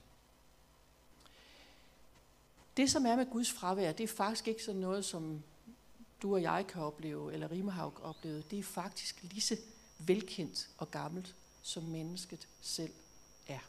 Det, 2.77 2.91
som 2.91 3.05
er 3.05 3.15
med 3.15 3.25
Guds 3.31 3.51
fravær, 3.51 3.91
det 3.91 4.03
er 4.03 4.07
faktisk 4.07 4.47
ikke 4.47 4.63
sådan 4.63 4.81
noget, 4.81 5.05
som 5.05 5.43
du 6.21 6.33
og 6.33 6.41
jeg 6.41 6.65
kan 6.67 6.81
opleve, 6.81 7.33
eller 7.33 7.51
Rimehaug 7.51 7.95
kan 7.95 8.03
opleve. 8.03 8.43
Det 8.51 8.59
er 8.59 8.63
faktisk 8.63 9.23
lige 9.23 9.41
så 9.41 9.57
velkendt 9.99 10.69
og 10.77 10.91
gammelt, 10.91 11.35
som 11.61 11.83
mennesket 11.83 12.47
selv 12.61 12.93
er. 13.47 13.59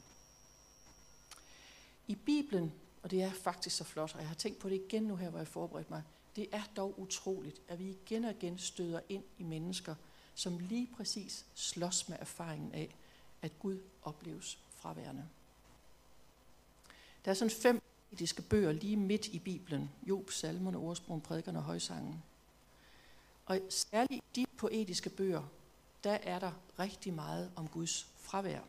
I 2.10 2.14
Bibelen, 2.14 2.72
og 3.02 3.10
det 3.10 3.22
er 3.22 3.30
faktisk 3.30 3.76
så 3.76 3.84
flot, 3.84 4.14
og 4.14 4.20
jeg 4.20 4.28
har 4.28 4.34
tænkt 4.34 4.58
på 4.58 4.68
det 4.68 4.82
igen 4.88 5.02
nu 5.02 5.16
her, 5.16 5.30
hvor 5.30 5.38
jeg 5.38 5.48
forberedte 5.48 5.90
mig, 5.90 6.02
det 6.36 6.48
er 6.52 6.62
dog 6.76 7.00
utroligt, 7.00 7.60
at 7.68 7.78
vi 7.78 7.90
igen 7.90 8.24
og 8.24 8.30
igen 8.30 8.58
støder 8.58 9.00
ind 9.08 9.24
i 9.38 9.42
mennesker, 9.42 9.94
som 10.34 10.58
lige 10.58 10.88
præcis 10.96 11.46
slås 11.54 12.08
med 12.08 12.16
erfaringen 12.20 12.72
af, 12.72 12.96
at 13.42 13.58
Gud 13.58 13.78
opleves 14.02 14.58
fraværende. 14.70 15.28
Der 17.24 17.30
er 17.30 17.34
sådan 17.34 17.50
fem 17.50 17.82
etiske 18.12 18.42
bøger 18.42 18.72
lige 18.72 18.96
midt 18.96 19.26
i 19.26 19.38
Bibelen. 19.38 19.90
Job, 20.08 20.30
salmerne, 20.30 20.78
ordsprung, 20.78 21.22
prædikerne 21.22 21.58
og 21.58 21.64
højsangen. 21.64 22.22
Og 23.46 23.60
særligt 23.68 24.24
i 24.34 24.40
de 24.40 24.46
poetiske 24.56 25.10
bøger, 25.10 25.42
der 26.04 26.12
er 26.12 26.38
der 26.38 26.52
rigtig 26.78 27.12
meget 27.12 27.52
om 27.56 27.68
Guds 27.68 28.06
fravær. 28.16 28.60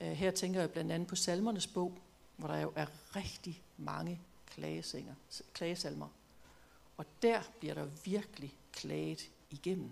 Øh, 0.00 0.08
her 0.08 0.30
tænker 0.30 0.60
jeg 0.60 0.70
blandt 0.70 0.92
andet 0.92 1.08
på 1.08 1.16
salmernes 1.16 1.66
bog, 1.66 1.98
hvor 2.36 2.48
der 2.48 2.58
jo 2.58 2.72
er 2.76 2.86
rigtig 3.16 3.62
mange 3.76 4.20
klagesanger, 4.46 5.14
klagesalmer. 5.52 6.08
Og 6.96 7.06
der 7.22 7.42
bliver 7.58 7.74
der 7.74 7.86
virkelig 8.04 8.54
klaget 8.72 9.30
igennem. 9.50 9.90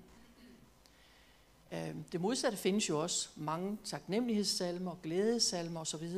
Øh, 1.72 1.94
det 2.12 2.20
modsatte 2.20 2.58
findes 2.58 2.88
jo 2.88 3.02
også 3.02 3.28
mange 3.36 3.78
taknemmelighedssalmer, 3.84 4.96
glædesalmer 5.02 5.80
osv., 5.80 6.10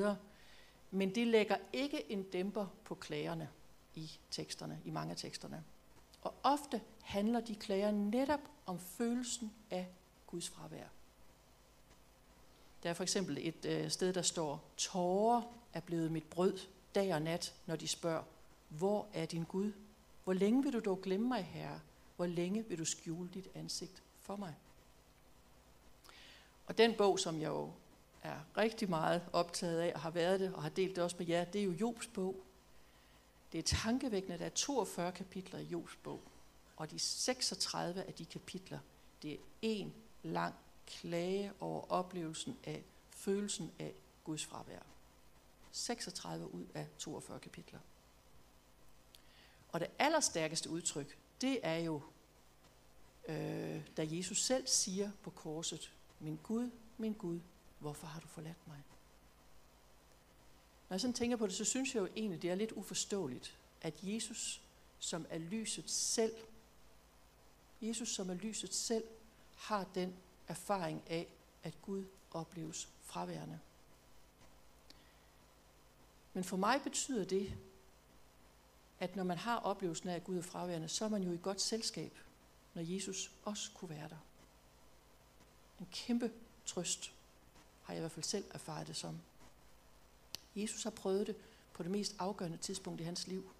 men 0.90 1.14
de 1.14 1.24
lægger 1.24 1.56
ikke 1.72 2.12
en 2.12 2.22
dæmper 2.22 2.66
på 2.84 2.94
klagerne 2.94 3.48
i 3.94 4.10
teksterne, 4.30 4.80
i 4.84 4.90
mange 4.90 5.10
af 5.10 5.16
teksterne. 5.16 5.64
Og 6.22 6.34
ofte 6.42 6.80
handler 7.02 7.40
de 7.40 7.54
klager 7.54 7.90
netop 7.90 8.40
om 8.66 8.78
følelsen 8.78 9.52
af 9.70 9.86
Guds 10.26 10.48
fravær. 10.48 10.86
Der 12.82 12.90
er 12.90 12.94
for 12.94 13.02
eksempel 13.02 13.38
et 13.40 13.64
øh, 13.64 13.90
sted, 13.90 14.12
der 14.12 14.22
står, 14.22 14.64
tårer 14.76 15.42
er 15.72 15.80
blevet 15.80 16.12
mit 16.12 16.24
brød 16.24 16.58
dag 16.94 17.14
og 17.14 17.22
nat, 17.22 17.54
når 17.66 17.76
de 17.76 17.88
spørger, 17.88 18.22
hvor 18.68 19.06
er 19.12 19.26
din 19.26 19.44
Gud? 19.44 19.72
Hvor 20.24 20.32
længe 20.32 20.62
vil 20.62 20.72
du 20.72 20.78
dog 20.78 21.00
glemme 21.02 21.28
mig, 21.28 21.44
Herre? 21.44 21.80
Hvor 22.16 22.26
længe 22.26 22.64
vil 22.68 22.78
du 22.78 22.84
skjule 22.84 23.30
dit 23.34 23.48
ansigt 23.54 24.02
for 24.20 24.36
mig? 24.36 24.54
Og 26.66 26.78
den 26.78 26.94
bog, 26.94 27.18
som 27.18 27.40
jeg 27.40 27.48
jo 27.48 27.72
er 28.22 28.36
rigtig 28.56 28.90
meget 28.90 29.22
optaget 29.32 29.80
af, 29.80 29.92
og 29.94 30.00
har 30.00 30.10
været 30.10 30.40
det, 30.40 30.54
og 30.54 30.62
har 30.62 30.68
delt 30.68 30.96
det 30.96 31.04
også 31.04 31.16
med 31.18 31.26
jer, 31.26 31.44
det 31.44 31.60
er 31.60 31.64
jo 31.64 31.72
Jobs 31.72 32.06
bog. 32.06 32.36
Det 33.52 33.58
er 33.58 33.62
tankevækkende, 33.62 34.38
der 34.38 34.44
er 34.44 34.50
42 34.50 35.12
kapitler 35.12 35.58
i 35.58 35.64
Jobs 35.64 35.96
bog, 35.96 36.20
og 36.76 36.90
de 36.90 36.98
36 36.98 38.02
af 38.02 38.14
de 38.14 38.24
kapitler, 38.24 38.78
det 39.22 39.32
er 39.32 39.38
en 39.62 39.94
lang 40.22 40.54
klage 40.88 41.52
over 41.60 41.92
oplevelsen 41.92 42.58
af 42.64 42.84
følelsen 43.10 43.72
af 43.78 43.94
Guds 44.24 44.44
fravær. 44.44 44.82
36 45.72 46.54
ud 46.54 46.66
af 46.74 46.86
42 46.98 47.38
kapitler. 47.38 47.78
Og 49.72 49.80
det 49.80 49.88
allerstærkeste 49.98 50.70
udtryk, 50.70 51.18
det 51.40 51.60
er 51.62 51.76
jo, 51.76 52.02
øh, 53.28 53.82
da 53.96 54.06
Jesus 54.10 54.42
selv 54.42 54.66
siger 54.66 55.10
på 55.22 55.30
korset, 55.30 55.92
min 56.20 56.38
Gud, 56.42 56.70
min 56.98 57.12
Gud, 57.12 57.40
hvorfor 57.78 58.06
har 58.06 58.20
du 58.20 58.26
forladt 58.26 58.66
mig? 58.66 58.82
Når 60.88 60.94
jeg 60.94 61.00
sådan 61.00 61.14
tænker 61.14 61.36
på 61.36 61.46
det, 61.46 61.54
så 61.54 61.64
synes 61.64 61.94
jeg 61.94 62.00
jo 62.00 62.08
egentlig, 62.16 62.42
det 62.42 62.50
er 62.50 62.54
lidt 62.54 62.72
uforståeligt, 62.72 63.56
at 63.80 63.94
Jesus, 64.02 64.62
som 64.98 65.26
er 65.30 65.38
lyset 65.38 65.90
selv, 65.90 66.34
Jesus, 67.82 68.08
som 68.08 68.30
er 68.30 68.34
lyset 68.34 68.74
selv, 68.74 69.04
har 69.56 69.86
den 69.94 70.16
erfaring 70.48 71.02
af, 71.06 71.26
at 71.62 71.82
Gud 71.82 72.04
opleves 72.30 72.88
fraværende. 73.02 73.58
Men 76.32 76.44
for 76.44 76.56
mig 76.56 76.82
betyder 76.82 77.24
det, 77.24 77.58
at 79.00 79.16
når 79.16 79.24
man 79.24 79.38
har 79.38 79.56
oplevelsen 79.56 80.08
af, 80.08 80.14
at 80.14 80.24
Gud 80.24 80.38
er 80.38 80.42
fraværende, 80.42 80.88
så 80.88 81.04
er 81.04 81.08
man 81.08 81.22
jo 81.22 81.32
i 81.32 81.38
godt 81.42 81.60
selskab, 81.60 82.18
når 82.74 82.82
Jesus 82.82 83.30
også 83.44 83.70
kunne 83.74 83.90
være 83.90 84.08
der. 84.08 84.16
En 85.80 85.88
kæmpe 85.92 86.32
trøst 86.66 87.12
har 87.82 87.94
jeg 87.94 87.98
i 87.98 88.02
hvert 88.02 88.12
fald 88.12 88.24
selv 88.24 88.44
erfaret 88.50 88.86
det 88.86 88.96
som. 88.96 89.20
Jesus 90.56 90.82
har 90.82 90.90
prøvet 90.90 91.26
det 91.26 91.36
på 91.72 91.82
det 91.82 91.90
mest 91.90 92.16
afgørende 92.18 92.58
tidspunkt 92.58 93.00
i 93.00 93.04
hans 93.04 93.26
liv. 93.26 93.52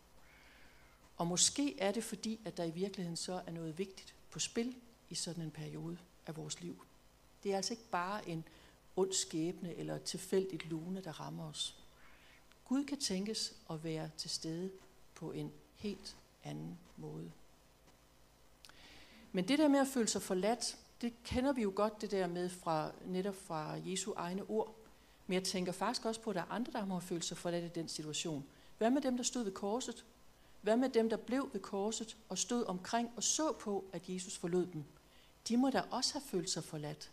Og 1.16 1.26
måske 1.26 1.80
er 1.80 1.92
det 1.92 2.04
fordi, 2.04 2.40
at 2.44 2.56
der 2.56 2.64
i 2.64 2.70
virkeligheden 2.70 3.16
så 3.16 3.42
er 3.46 3.50
noget 3.50 3.78
vigtigt 3.78 4.14
på 4.30 4.38
spil 4.38 4.76
i 5.08 5.14
sådan 5.14 5.44
en 5.44 5.50
periode 5.50 5.98
af 6.28 6.36
vores 6.36 6.60
liv. 6.60 6.84
Det 7.42 7.52
er 7.52 7.56
altså 7.56 7.72
ikke 7.72 7.90
bare 7.90 8.28
en 8.28 8.44
ond 8.96 9.12
skæbne 9.12 9.74
eller 9.74 9.98
tilfældigt 9.98 10.66
lune, 10.66 11.00
der 11.00 11.20
rammer 11.20 11.48
os. 11.48 11.78
Gud 12.64 12.84
kan 12.84 12.98
tænkes 12.98 13.54
at 13.70 13.84
være 13.84 14.10
til 14.16 14.30
stede 14.30 14.70
på 15.14 15.32
en 15.32 15.52
helt 15.76 16.16
anden 16.44 16.78
måde. 16.96 17.32
Men 19.32 19.48
det 19.48 19.58
der 19.58 19.68
med 19.68 19.80
at 19.80 19.88
føle 19.88 20.08
sig 20.08 20.22
forladt, 20.22 20.78
det 21.00 21.22
kender 21.24 21.52
vi 21.52 21.62
jo 21.62 21.72
godt 21.74 22.00
det 22.00 22.10
der 22.10 22.26
med 22.26 22.48
fra, 22.48 22.92
netop 23.06 23.34
fra 23.34 23.72
Jesu 23.84 24.12
egne 24.16 24.42
ord. 24.50 24.74
Men 25.26 25.34
jeg 25.34 25.44
tænker 25.44 25.72
faktisk 25.72 26.04
også 26.04 26.20
på, 26.20 26.30
at 26.30 26.36
der 26.36 26.42
er 26.42 26.50
andre, 26.50 26.72
der 26.72 26.84
må 26.84 27.00
følt 27.00 27.24
sig 27.24 27.36
forladt 27.36 27.64
i 27.64 27.80
den 27.80 27.88
situation. 27.88 28.44
Hvad 28.78 28.90
med 28.90 29.02
dem, 29.02 29.16
der 29.16 29.24
stod 29.24 29.44
ved 29.44 29.52
korset? 29.52 30.04
Hvad 30.60 30.76
med 30.76 30.88
dem, 30.88 31.08
der 31.08 31.16
blev 31.16 31.50
ved 31.52 31.60
korset 31.60 32.16
og 32.28 32.38
stod 32.38 32.64
omkring 32.64 33.10
og 33.16 33.22
så 33.22 33.52
på, 33.52 33.84
at 33.92 34.08
Jesus 34.08 34.36
forlod 34.36 34.66
dem? 34.66 34.84
De 35.48 35.56
må 35.56 35.70
da 35.70 35.82
også 35.90 36.12
have 36.12 36.22
følt 36.26 36.50
sig 36.50 36.64
forladt. 36.64 37.10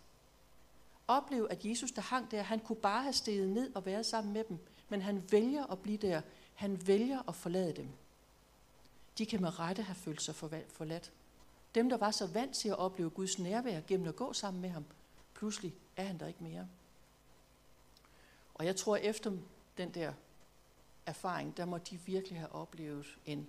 Oplev, 1.08 1.48
at 1.50 1.66
Jesus, 1.66 1.92
der 1.92 2.02
hang 2.02 2.32
der, 2.32 2.42
han 2.42 2.60
kunne 2.60 2.76
bare 2.76 3.04
have 3.04 3.14
steget 3.14 3.50
ned 3.50 3.76
og 3.76 3.86
været 3.86 4.06
sammen 4.06 4.34
med 4.34 4.44
dem, 4.44 4.58
men 4.90 5.02
han 5.02 5.32
vælger 5.32 5.66
at 5.72 5.80
blive 5.80 5.98
der. 5.98 6.22
Han 6.56 6.88
vælger 6.88 7.30
at 7.30 7.36
forlade 7.36 7.74
dem. 7.76 7.90
De 9.18 9.26
kan 9.26 9.42
med 9.42 9.60
rette 9.60 9.84
have 9.84 9.96
følt 9.96 10.22
sig 10.22 10.36
forladt. 10.68 11.12
Dem, 11.76 11.90
der 11.90 11.98
var 11.98 12.12
så 12.12 12.28
vant 12.28 12.56
til 12.56 12.70
at 12.70 12.78
opleve 12.78 13.10
Guds 13.10 13.40
nærvær 13.40 13.82
gennem 13.88 14.08
at 14.08 14.16
gå 14.16 14.34
sammen 14.34 14.62
med 14.62 14.70
ham, 14.70 14.86
pludselig 15.34 15.74
er 15.96 16.04
han 16.04 16.20
der 16.20 16.28
ikke 16.28 16.44
mere. 16.44 16.68
Og 18.54 18.66
jeg 18.66 18.76
tror, 18.76 18.96
efter 18.96 19.32
den 19.78 19.94
der 19.94 20.14
erfaring, 21.06 21.58
der 21.58 21.66
må 21.66 21.78
de 21.78 22.00
virkelig 22.06 22.40
have 22.40 22.52
oplevet 22.52 23.06
en 23.26 23.48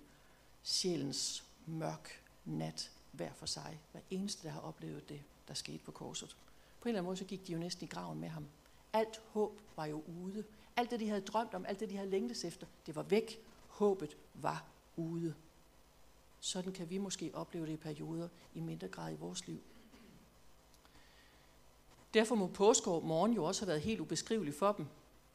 sjælens 0.63 1.43
mørk 1.65 2.23
nat 2.45 2.91
hver 3.17 3.33
for 3.33 3.45
sig. 3.45 3.79
Hver 3.91 4.01
eneste, 4.09 4.47
der 4.47 4.53
har 4.53 4.61
oplevet 4.61 5.09
det, 5.09 5.21
der 5.47 5.53
skete 5.53 5.83
på 5.83 5.91
korset. 5.91 6.37
På 6.79 6.83
en 6.83 6.89
eller 6.89 6.99
anden 6.99 7.05
måde, 7.05 7.17
så 7.17 7.25
gik 7.25 7.47
de 7.47 7.53
jo 7.53 7.59
næsten 7.59 7.85
i 7.85 7.87
graven 7.87 8.19
med 8.19 8.29
ham. 8.29 8.45
Alt 8.93 9.21
håb 9.29 9.61
var 9.75 9.85
jo 9.85 10.03
ude. 10.23 10.43
Alt 10.75 10.91
det, 10.91 10.99
de 10.99 11.07
havde 11.07 11.21
drømt 11.21 11.53
om, 11.53 11.65
alt 11.65 11.79
det, 11.79 11.89
de 11.89 11.95
havde 11.95 12.09
længtes 12.09 12.45
efter, 12.45 12.67
det 12.85 12.95
var 12.95 13.03
væk. 13.03 13.39
Håbet 13.67 14.17
var 14.33 14.65
ude. 14.95 15.35
Sådan 16.39 16.73
kan 16.73 16.89
vi 16.89 16.97
måske 16.97 17.31
opleve 17.33 17.65
det 17.65 17.73
i 17.73 17.77
perioder 17.77 18.27
i 18.53 18.59
mindre 18.59 18.87
grad 18.87 19.13
i 19.13 19.15
vores 19.15 19.47
liv. 19.47 19.61
Derfor 22.13 22.35
må 22.35 22.47
påskeår 22.47 22.99
morgen 22.99 23.33
jo 23.33 23.43
også 23.43 23.61
have 23.61 23.67
været 23.67 23.81
helt 23.81 23.99
ubeskrivelig 23.99 24.53
for 24.53 24.71
dem. 24.71 24.85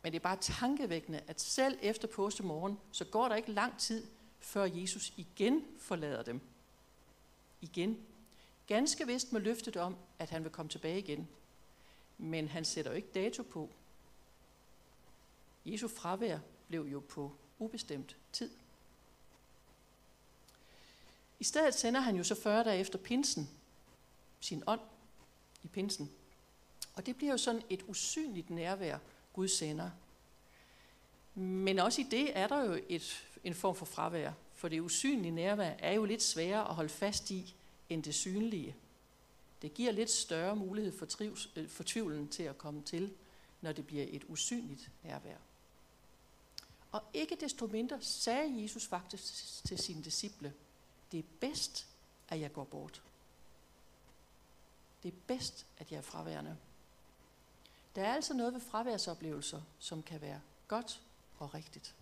Men 0.03 0.13
det 0.13 0.19
er 0.19 0.23
bare 0.23 0.37
tankevækkende, 0.41 1.21
at 1.27 1.41
selv 1.41 1.79
efter 1.83 2.09
påskemorgen, 2.09 2.79
så 2.93 3.05
går 3.05 3.29
der 3.29 3.37
ikke 3.37 3.53
lang 3.53 3.79
tid, 3.79 4.07
før 4.41 4.65
Jesus 4.65 5.13
igen 5.17 5.65
forlader 5.79 6.23
dem. 6.23 6.41
Igen. 7.63 8.07
Ganske 8.67 9.07
vist 9.07 9.33
med 9.33 9.41
løftet 9.41 9.77
om, 9.77 9.97
at 10.19 10.31
han 10.31 10.45
vil 10.45 10.53
komme 10.53 10.71
tilbage 10.71 10.99
igen. 10.99 11.29
Men 12.19 12.49
han 12.49 12.65
sætter 12.65 12.91
jo 12.91 12.97
ikke 12.97 13.13
dato 13.15 13.43
på. 13.43 13.71
Jesu 15.65 15.89
fravær 15.89 16.39
blev 16.69 16.83
jo 16.83 17.01
på 17.01 17.33
ubestemt 17.59 18.17
tid. 18.33 18.51
I 21.41 21.45
stedet 21.45 21.75
sender 21.75 22.01
han 22.01 22.17
jo 22.17 22.25
så 22.25 22.35
40 22.35 22.65
dage 22.65 22.81
efter 22.81 22.99
pinsen 22.99 23.51
sin 24.41 24.63
ånd 24.67 24.81
i 25.63 25.69
pinsen. 25.69 26.11
Og 26.95 27.07
det 27.07 27.17
bliver 27.17 27.33
jo 27.33 27.39
sådan 27.39 27.63
et 27.71 27.83
usynligt 27.89 28.51
nærvær, 28.51 28.99
Gud 29.33 29.49
sender. 29.49 29.91
Men 31.35 31.79
også 31.79 32.01
i 32.01 32.05
det 32.11 32.39
er 32.39 32.47
der 32.47 32.65
jo 32.65 32.81
et, 32.89 33.27
en 33.45 33.55
form 33.55 33.75
for 33.75 33.87
fravær, 33.87 34.33
for 34.63 34.69
det 34.69 34.81
usynlige 34.81 35.31
nærvær 35.31 35.71
er 35.79 35.93
jo 35.93 36.05
lidt 36.05 36.23
sværere 36.23 36.69
at 36.69 36.75
holde 36.75 36.89
fast 36.89 37.31
i 37.31 37.55
end 37.89 38.03
det 38.03 38.15
synlige. 38.15 38.77
Det 39.63 39.75
giver 39.75 39.93
lidt 39.93 40.11
større 40.11 40.57
mulighed 40.57 40.99
for, 40.99 41.07
trivs, 41.07 41.49
øh, 41.57 41.69
for 41.69 41.83
tvivlen 41.87 42.29
til 42.29 42.43
at 42.43 42.59
komme 42.59 42.83
til, 42.83 43.13
når 43.61 43.73
det 43.73 43.87
bliver 43.87 44.07
et 44.09 44.25
usynligt 44.29 44.91
nærvær. 45.03 45.37
Og 46.93 47.03
ikke 47.15 47.37
desto 47.41 47.67
mindre 47.67 48.03
sagde 48.03 48.63
Jesus 48.63 48.87
faktisk 48.87 49.65
til 49.65 49.79
sine 49.79 50.05
disciple, 50.05 50.55
det 51.13 51.19
er 51.19 51.29
bedst, 51.41 51.87
at 52.29 52.41
jeg 52.41 52.53
går 52.53 52.65
bort. 52.65 53.03
Det 55.03 55.09
er 55.09 55.19
bedst, 55.27 55.67
at 55.79 55.91
jeg 55.91 55.99
er 55.99 56.03
fraværende. 56.03 56.57
Der 57.95 58.03
er 58.03 58.15
altså 58.15 58.35
noget 58.35 58.53
ved 58.55 58.61
fraværsoplevelser, 58.61 59.61
som 59.79 60.03
kan 60.03 60.21
være 60.21 60.41
godt 60.69 61.01
og 61.39 61.55
rigtigt. 61.55 61.95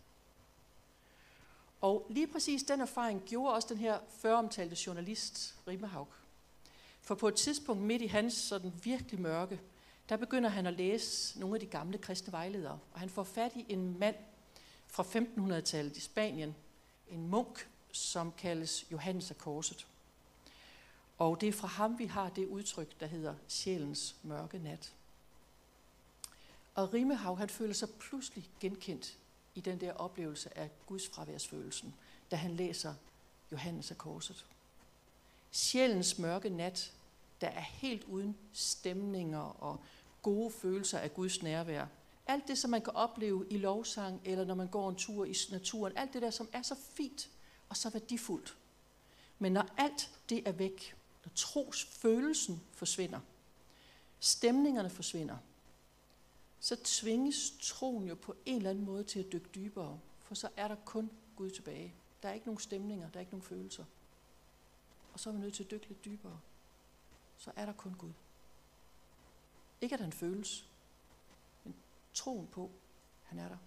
Og 1.80 2.06
lige 2.10 2.26
præcis 2.26 2.62
den 2.62 2.80
erfaring 2.80 3.22
gjorde 3.26 3.54
også 3.54 3.68
den 3.68 3.76
her 3.76 3.98
føromtalte 4.18 4.76
journalist, 4.86 5.54
Rimehaug. 5.68 6.08
For 7.00 7.14
på 7.14 7.28
et 7.28 7.34
tidspunkt 7.34 7.82
midt 7.82 8.02
i 8.02 8.06
hans 8.06 8.34
sådan 8.34 8.72
virkelig 8.82 9.20
mørke, 9.20 9.60
der 10.08 10.16
begynder 10.16 10.50
han 10.50 10.66
at 10.66 10.74
læse 10.74 11.40
nogle 11.40 11.56
af 11.56 11.60
de 11.60 11.66
gamle 11.66 11.98
kristne 11.98 12.32
vejledere. 12.32 12.78
Og 12.92 13.00
han 13.00 13.08
får 13.08 13.24
fat 13.24 13.52
i 13.56 13.66
en 13.68 13.98
mand 13.98 14.16
fra 14.86 15.02
1500-tallet 15.02 15.96
i 15.96 16.00
Spanien, 16.00 16.54
en 17.10 17.28
munk, 17.28 17.68
som 17.92 18.32
kaldes 18.32 18.86
Johannes 18.92 19.30
af 19.30 19.38
Korset. 19.38 19.86
Og 21.18 21.40
det 21.40 21.48
er 21.48 21.52
fra 21.52 21.68
ham, 21.68 21.98
vi 21.98 22.06
har 22.06 22.28
det 22.28 22.46
udtryk, 22.46 23.00
der 23.00 23.06
hedder 23.06 23.34
sjælens 23.48 24.16
mørke 24.22 24.58
nat. 24.58 24.92
Og 26.74 26.94
Rimehav, 26.94 27.38
han 27.38 27.48
føler 27.48 27.74
sig 27.74 27.90
pludselig 27.90 28.50
genkendt 28.60 29.18
i 29.54 29.60
den 29.60 29.80
der 29.80 29.92
oplevelse 29.92 30.58
af 30.58 30.70
Guds 30.86 31.08
fraværsfølelsen, 31.08 31.94
da 32.30 32.36
han 32.36 32.50
læser 32.50 32.94
Johannes 33.52 33.90
af 33.90 33.98
Korset. 33.98 34.46
Sjælens 35.50 36.18
mørke 36.18 36.48
nat, 36.48 36.92
der 37.40 37.48
er 37.48 37.60
helt 37.60 38.04
uden 38.04 38.36
stemninger 38.52 39.62
og 39.62 39.80
gode 40.22 40.50
følelser 40.50 40.98
af 40.98 41.14
Guds 41.14 41.42
nærvær. 41.42 41.86
Alt 42.26 42.48
det, 42.48 42.58
som 42.58 42.70
man 42.70 42.82
kan 42.82 42.92
opleve 42.92 43.46
i 43.50 43.58
lovsang, 43.58 44.20
eller 44.24 44.44
når 44.44 44.54
man 44.54 44.68
går 44.68 44.88
en 44.88 44.96
tur 44.96 45.24
i 45.24 45.34
naturen. 45.50 45.96
Alt 45.96 46.12
det 46.12 46.22
der, 46.22 46.30
som 46.30 46.48
er 46.52 46.62
så 46.62 46.74
fint 46.74 47.30
og 47.68 47.76
så 47.76 47.90
værdifuldt. 47.90 48.56
Men 49.38 49.52
når 49.52 49.66
alt 49.76 50.10
det 50.28 50.48
er 50.48 50.52
væk, 50.52 50.96
når 51.24 51.32
trosfølelsen 51.34 52.62
forsvinder, 52.72 53.20
stemningerne 54.20 54.90
forsvinder, 54.90 55.36
så 56.60 56.76
tvinges 56.84 57.54
troen 57.62 58.08
jo 58.08 58.14
på 58.14 58.34
en 58.46 58.56
eller 58.56 58.70
anden 58.70 58.84
måde 58.84 59.04
til 59.04 59.20
at 59.20 59.32
dykke 59.32 59.48
dybere, 59.54 60.00
for 60.18 60.34
så 60.34 60.48
er 60.56 60.68
der 60.68 60.76
kun 60.84 61.10
Gud 61.36 61.50
tilbage. 61.50 61.94
Der 62.22 62.28
er 62.28 62.32
ikke 62.32 62.46
nogen 62.46 62.60
stemninger, 62.60 63.10
der 63.10 63.16
er 63.16 63.20
ikke 63.20 63.32
nogen 63.32 63.42
følelser. 63.42 63.84
Og 65.12 65.20
så 65.20 65.30
er 65.30 65.34
vi 65.34 65.40
nødt 65.40 65.54
til 65.54 65.64
at 65.64 65.70
dykke 65.70 65.88
lidt 65.88 66.04
dybere. 66.04 66.40
Så 67.36 67.52
er 67.56 67.66
der 67.66 67.72
kun 67.72 67.94
Gud. 67.94 68.12
Ikke 69.80 69.94
at 69.94 70.00
han 70.00 70.12
føles, 70.12 70.68
men 71.64 71.74
troen 72.14 72.46
på, 72.46 72.70
han 73.22 73.38
er 73.38 73.48
der. 73.48 73.58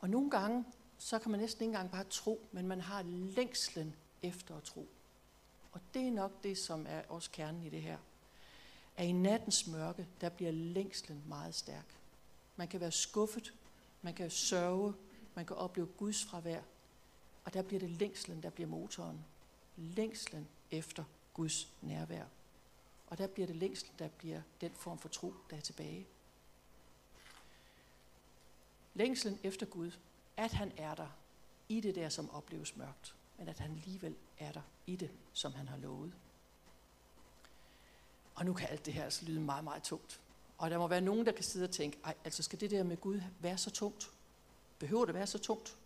Og 0.00 0.10
nogle 0.10 0.30
gange, 0.30 0.64
så 0.98 1.18
kan 1.18 1.30
man 1.30 1.40
næsten 1.40 1.62
ikke 1.62 1.70
engang 1.70 1.90
bare 1.90 2.04
tro, 2.04 2.46
men 2.52 2.68
man 2.68 2.80
har 2.80 3.02
længslen 3.02 3.94
efter 4.22 4.56
at 4.56 4.62
tro. 4.62 4.88
Og 5.72 5.80
det 5.94 6.06
er 6.06 6.10
nok 6.10 6.42
det, 6.42 6.58
som 6.58 6.86
er 6.88 7.02
også 7.08 7.30
kernen 7.30 7.62
i 7.62 7.68
det 7.68 7.82
her. 7.82 7.98
At 9.00 9.06
i 9.06 9.12
nattens 9.12 9.66
mørke, 9.66 10.06
der 10.20 10.28
bliver 10.28 10.52
længslen 10.52 11.22
meget 11.26 11.54
stærk. 11.54 11.96
Man 12.56 12.68
kan 12.68 12.80
være 12.80 12.92
skuffet, 12.92 13.54
man 14.02 14.14
kan 14.14 14.30
sørge, 14.30 14.94
man 15.34 15.46
kan 15.46 15.56
opleve 15.56 15.86
Guds 15.86 16.24
fravær, 16.24 16.60
og 17.44 17.54
der 17.54 17.62
bliver 17.62 17.80
det 17.80 17.90
længslen, 17.90 18.42
der 18.42 18.50
bliver 18.50 18.68
motoren. 18.68 19.24
Længslen 19.76 20.48
efter 20.70 21.04
Guds 21.34 21.72
nærvær. 21.82 22.24
Og 23.06 23.18
der 23.18 23.26
bliver 23.26 23.46
det 23.46 23.56
længslen, 23.56 23.92
der 23.98 24.08
bliver 24.08 24.42
den 24.60 24.72
form 24.72 24.98
for 24.98 25.08
tro, 25.08 25.34
der 25.50 25.56
er 25.56 25.60
tilbage. 25.60 26.06
Længslen 28.94 29.38
efter 29.42 29.66
Gud, 29.66 29.90
at 30.36 30.52
han 30.52 30.72
er 30.76 30.94
der 30.94 31.08
i 31.68 31.80
det 31.80 31.94
der, 31.94 32.08
som 32.08 32.30
opleves 32.30 32.76
mørkt, 32.76 33.14
men 33.38 33.48
at 33.48 33.58
han 33.58 33.70
alligevel 33.70 34.16
er 34.38 34.52
der 34.52 34.62
i 34.86 34.96
det, 34.96 35.10
som 35.32 35.52
han 35.52 35.68
har 35.68 35.76
lovet. 35.76 36.12
Og 38.34 38.44
nu 38.44 38.52
kan 38.52 38.68
alt 38.70 38.86
det 38.86 38.94
her 38.94 39.04
altså 39.04 39.24
lyde 39.24 39.40
meget, 39.40 39.64
meget 39.64 39.82
tungt. 39.82 40.20
Og 40.58 40.70
der 40.70 40.78
må 40.78 40.86
være 40.86 41.00
nogen, 41.00 41.26
der 41.26 41.32
kan 41.32 41.44
sidde 41.44 41.64
og 41.64 41.70
tænke, 41.70 41.98
ej, 42.04 42.14
altså 42.24 42.42
skal 42.42 42.60
det 42.60 42.70
der 42.70 42.82
med 42.82 42.96
Gud 42.96 43.20
være 43.40 43.58
så 43.58 43.70
tungt? 43.70 44.10
Behøver 44.78 45.04
det 45.04 45.14
være 45.14 45.26
så 45.26 45.38
tungt? 45.38 45.76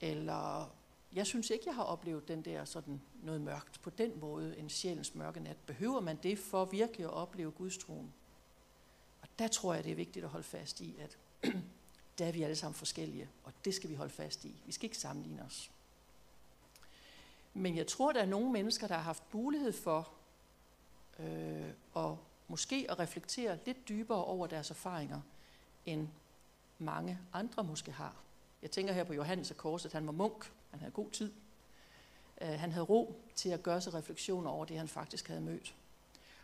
Eller, 0.00 0.70
jeg 1.12 1.26
synes 1.26 1.50
ikke, 1.50 1.64
jeg 1.66 1.74
har 1.74 1.82
oplevet 1.82 2.28
den 2.28 2.42
der 2.42 2.64
sådan 2.64 3.00
noget 3.22 3.40
mørkt 3.40 3.82
på 3.82 3.90
den 3.90 4.20
måde, 4.20 4.58
en 4.58 4.70
sjælens 4.70 5.14
mørke 5.14 5.40
nat. 5.40 5.56
Behøver 5.66 6.00
man 6.00 6.18
det 6.22 6.38
for 6.38 6.64
virkelig 6.64 7.04
at 7.04 7.12
opleve 7.12 7.50
Guds 7.50 7.78
troen? 7.78 8.12
Og 9.22 9.28
der 9.38 9.48
tror 9.48 9.74
jeg, 9.74 9.84
det 9.84 9.92
er 9.92 9.96
vigtigt 9.96 10.24
at 10.24 10.30
holde 10.30 10.44
fast 10.44 10.80
i, 10.80 10.96
at 10.98 11.18
der 12.18 12.26
er 12.26 12.32
vi 12.32 12.42
alle 12.42 12.56
sammen 12.56 12.74
forskellige, 12.74 13.28
og 13.44 13.52
det 13.64 13.74
skal 13.74 13.90
vi 13.90 13.94
holde 13.94 14.12
fast 14.12 14.44
i. 14.44 14.62
Vi 14.66 14.72
skal 14.72 14.84
ikke 14.84 14.98
sammenligne 14.98 15.44
os. 15.44 15.70
Men 17.54 17.76
jeg 17.76 17.86
tror, 17.86 18.12
der 18.12 18.20
er 18.20 18.26
nogle 18.26 18.52
mennesker, 18.52 18.86
der 18.86 18.94
har 18.94 19.02
haft 19.02 19.34
mulighed 19.34 19.72
for 19.72 20.17
øh, 21.18 21.70
og 21.92 22.18
måske 22.48 22.86
at 22.88 22.98
reflektere 22.98 23.58
lidt 23.66 23.88
dybere 23.88 24.24
over 24.24 24.46
deres 24.46 24.70
erfaringer, 24.70 25.20
end 25.86 26.08
mange 26.78 27.18
andre 27.32 27.64
måske 27.64 27.92
har. 27.92 28.16
Jeg 28.62 28.70
tænker 28.70 28.92
her 28.92 29.04
på 29.04 29.12
Johannes 29.12 29.50
af 29.50 29.56
Korset, 29.56 29.92
han 29.92 30.06
var 30.06 30.12
munk, 30.12 30.52
han 30.70 30.80
havde 30.80 30.92
god 30.92 31.10
tid. 31.10 31.32
Øh, 32.40 32.48
han 32.48 32.72
havde 32.72 32.84
ro 32.86 33.20
til 33.34 33.48
at 33.48 33.62
gøre 33.62 33.80
sig 33.80 33.94
refleksioner 33.94 34.50
over 34.50 34.64
det, 34.64 34.78
han 34.78 34.88
faktisk 34.88 35.28
havde 35.28 35.40
mødt. 35.40 35.74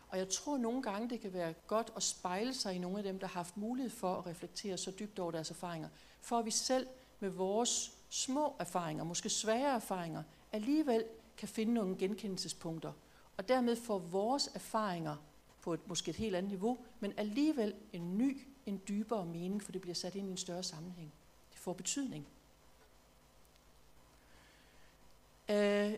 Og 0.07 0.17
jeg 0.17 0.29
tror 0.29 0.57
nogle 0.57 0.83
gange, 0.83 1.09
det 1.09 1.19
kan 1.19 1.33
være 1.33 1.53
godt 1.67 1.93
at 1.95 2.03
spejle 2.03 2.53
sig 2.53 2.75
i 2.75 2.77
nogle 2.77 2.97
af 2.97 3.03
dem, 3.03 3.19
der 3.19 3.27
har 3.27 3.33
haft 3.33 3.57
mulighed 3.57 3.89
for 3.89 4.15
at 4.15 4.25
reflektere 4.25 4.77
så 4.77 4.91
dybt 4.99 5.19
over 5.19 5.31
deres 5.31 5.49
erfaringer, 5.49 5.89
for 6.21 6.39
at 6.39 6.45
vi 6.45 6.51
selv 6.51 6.87
med 7.19 7.29
vores 7.29 7.91
små 8.09 8.55
erfaringer, 8.59 9.03
måske 9.03 9.29
svære 9.29 9.75
erfaringer, 9.75 10.23
alligevel 10.51 11.03
kan 11.37 11.47
finde 11.47 11.73
nogle 11.73 11.97
genkendelsespunkter 11.97 12.91
og 13.37 13.47
dermed 13.47 13.75
får 13.75 13.99
vores 13.99 14.49
erfaringer 14.53 15.15
på 15.61 15.73
et 15.73 15.87
måske 15.87 16.09
et 16.09 16.15
helt 16.15 16.35
andet 16.35 16.51
niveau, 16.51 16.77
men 16.99 17.13
alligevel 17.17 17.73
en 17.93 18.17
ny, 18.17 18.47
en 18.65 18.81
dybere 18.87 19.25
mening, 19.25 19.63
for 19.63 19.71
det 19.71 19.81
bliver 19.81 19.95
sat 19.95 20.15
ind 20.15 20.27
i 20.27 20.31
en 20.31 20.37
større 20.37 20.63
sammenhæng. 20.63 21.13
Det 21.51 21.59
får 21.59 21.73
betydning. 21.73 22.27
Øh, 25.49 25.93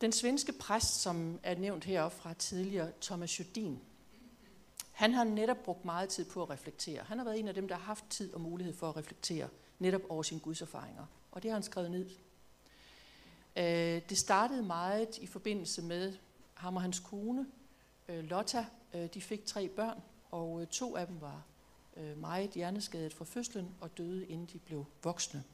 den 0.00 0.12
svenske 0.12 0.52
præst, 0.52 1.00
som 1.00 1.40
er 1.42 1.54
nævnt 1.54 1.84
heroppe 1.84 2.16
fra 2.16 2.34
tidligere, 2.34 2.92
Thomas 3.00 3.40
Jodin, 3.40 3.80
han 4.92 5.14
har 5.14 5.24
netop 5.24 5.56
brugt 5.56 5.84
meget 5.84 6.08
tid 6.08 6.24
på 6.24 6.42
at 6.42 6.50
reflektere. 6.50 7.02
Han 7.02 7.18
har 7.18 7.24
været 7.24 7.38
en 7.38 7.48
af 7.48 7.54
dem, 7.54 7.68
der 7.68 7.74
har 7.74 7.82
haft 7.82 8.04
tid 8.10 8.34
og 8.34 8.40
mulighed 8.40 8.74
for 8.74 8.88
at 8.88 8.96
reflektere 8.96 9.48
netop 9.78 10.02
over 10.08 10.22
sine 10.22 10.40
gudserfaringer. 10.40 11.06
Og 11.32 11.42
det 11.42 11.50
har 11.50 11.56
han 11.56 11.62
skrevet 11.62 11.90
ned. 11.90 12.10
Øh, 13.56 14.02
det 14.08 14.18
startede 14.18 14.62
meget 14.62 15.18
i 15.18 15.26
forbindelse 15.26 15.82
med 15.82 16.16
ham 16.60 16.76
og 16.76 16.82
hans 16.82 16.98
kone, 17.00 17.46
øh, 18.08 18.24
Lotta, 18.24 18.66
øh, 18.94 19.08
de 19.14 19.20
fik 19.20 19.46
tre 19.46 19.68
børn, 19.68 20.02
og 20.30 20.60
øh, 20.60 20.66
to 20.66 20.96
af 20.96 21.06
dem 21.06 21.20
var 21.20 21.42
øh, 21.96 22.20
meget 22.20 22.50
hjerneskadet 22.50 23.14
fra 23.14 23.24
fødslen 23.24 23.74
og 23.80 23.98
døde, 23.98 24.26
inden 24.26 24.48
de 24.52 24.58
blev 24.58 24.84
voksne. 25.02 25.44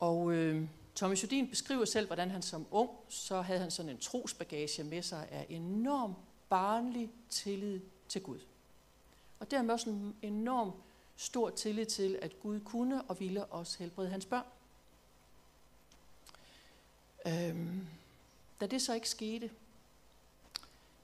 Og 0.00 0.32
øh, 0.32 0.68
Thomas 0.96 1.22
Jodin 1.22 1.48
beskriver 1.50 1.84
selv, 1.84 2.06
hvordan 2.06 2.30
han 2.30 2.42
som 2.42 2.66
ung, 2.70 2.90
så 3.08 3.40
havde 3.40 3.60
han 3.60 3.70
sådan 3.70 3.90
en 3.90 3.98
trosbagage 3.98 4.84
med 4.84 5.02
sig 5.02 5.28
af 5.30 5.46
enorm 5.48 6.14
barnlig 6.48 7.10
tillid 7.30 7.80
til 8.08 8.22
Gud. 8.22 8.38
Og 9.40 9.50
dermed 9.50 9.74
også 9.74 9.90
en 9.90 10.16
enorm 10.22 10.72
stor 11.16 11.50
tillid 11.50 11.86
til, 11.86 12.18
at 12.22 12.40
Gud 12.40 12.60
kunne 12.60 13.02
og 13.02 13.20
ville 13.20 13.44
også 13.44 13.78
helbrede 13.78 14.10
hans 14.10 14.26
børn. 14.26 14.44
Øhm, 17.26 17.86
da 18.60 18.66
det 18.66 18.82
så 18.82 18.94
ikke 18.94 19.08
skete, 19.08 19.50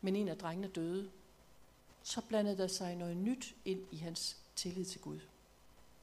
men 0.00 0.16
en 0.16 0.28
af 0.28 0.38
drengene 0.38 0.68
døde, 0.68 1.10
så 2.02 2.20
blandede 2.20 2.58
der 2.58 2.66
sig 2.66 2.96
noget 2.96 3.16
nyt 3.16 3.54
ind 3.64 3.86
i 3.90 3.96
hans 3.96 4.36
tillid 4.56 4.84
til 4.84 5.00
Gud. 5.00 5.20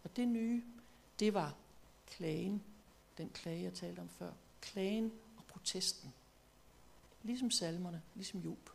Og 0.04 0.16
det 0.16 0.28
nye, 0.28 0.64
det 1.20 1.34
var 1.34 1.56
klagen, 2.08 2.64
den 3.18 3.30
klage, 3.30 3.64
jeg 3.64 3.74
talte 3.74 4.00
om 4.00 4.10
før. 4.10 4.32
Klagen 4.62 5.12
og 5.38 5.44
protesten. 5.48 6.14
Ligesom 7.24 7.52
salmerne, 7.52 8.02
ligesom 8.16 8.40
Job. 8.40 8.70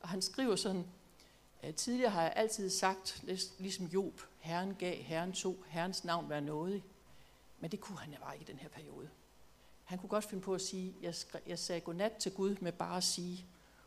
Og 0.00 0.08
han 0.08 0.22
skriver 0.22 0.56
sådan, 0.56 0.86
at 1.62 1.74
tidligere 1.74 2.10
har 2.10 2.22
jeg 2.22 2.32
altid 2.36 2.70
sagt, 2.70 3.24
ligesom 3.58 3.86
Job, 3.86 4.20
Herren 4.38 4.74
gav, 4.74 5.02
Herren 5.02 5.32
tog, 5.32 5.64
Herrens 5.68 6.04
navn 6.04 6.28
være 6.28 6.40
nådig. 6.40 6.84
Men 7.60 7.70
det 7.70 7.80
kunne 7.80 7.98
han 7.98 8.16
bare 8.20 8.34
ikke 8.34 8.50
i 8.50 8.52
den 8.52 8.58
her 8.58 8.68
periode. 8.68 9.10
Han 9.88 9.98
kunne 9.98 10.08
godt 10.08 10.24
finde 10.24 10.42
på 10.42 10.54
at 10.54 10.60
sige, 10.60 10.94
jeg, 11.02 11.14
skre, 11.14 11.40
jeg 11.46 11.58
sagde 11.58 11.80
godnat 11.80 12.12
til 12.12 12.32
Gud 12.32 12.56
med 12.60 12.72
bare 12.72 12.96
at 12.96 13.04
sige, 13.04 13.46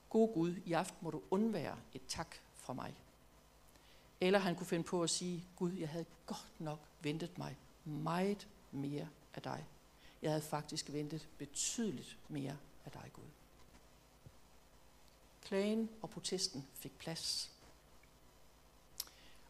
God 0.09 0.33
Gud, 0.33 0.55
i 0.65 0.73
aften 0.73 0.97
må 1.01 1.11
du 1.11 1.21
undvære 1.31 1.77
et 1.93 2.01
tak 2.07 2.35
fra 2.55 2.73
mig. 2.73 2.95
Eller 4.21 4.39
han 4.39 4.55
kunne 4.55 4.67
finde 4.67 4.83
på 4.83 5.03
at 5.03 5.09
sige, 5.09 5.45
Gud, 5.55 5.71
jeg 5.71 5.89
havde 5.89 6.05
godt 6.25 6.51
nok 6.59 6.79
ventet 7.01 7.37
mig 7.37 7.57
meget 7.85 8.47
mere 8.71 9.07
af 9.33 9.41
dig. 9.41 9.65
Jeg 10.21 10.31
havde 10.31 10.41
faktisk 10.41 10.91
ventet 10.91 11.27
betydeligt 11.37 12.17
mere 12.29 12.57
af 12.85 12.91
dig, 12.91 13.09
Gud. 13.13 13.29
Klagen 15.41 15.89
og 16.01 16.09
protesten 16.09 16.67
fik 16.73 16.97
plads. 16.97 17.51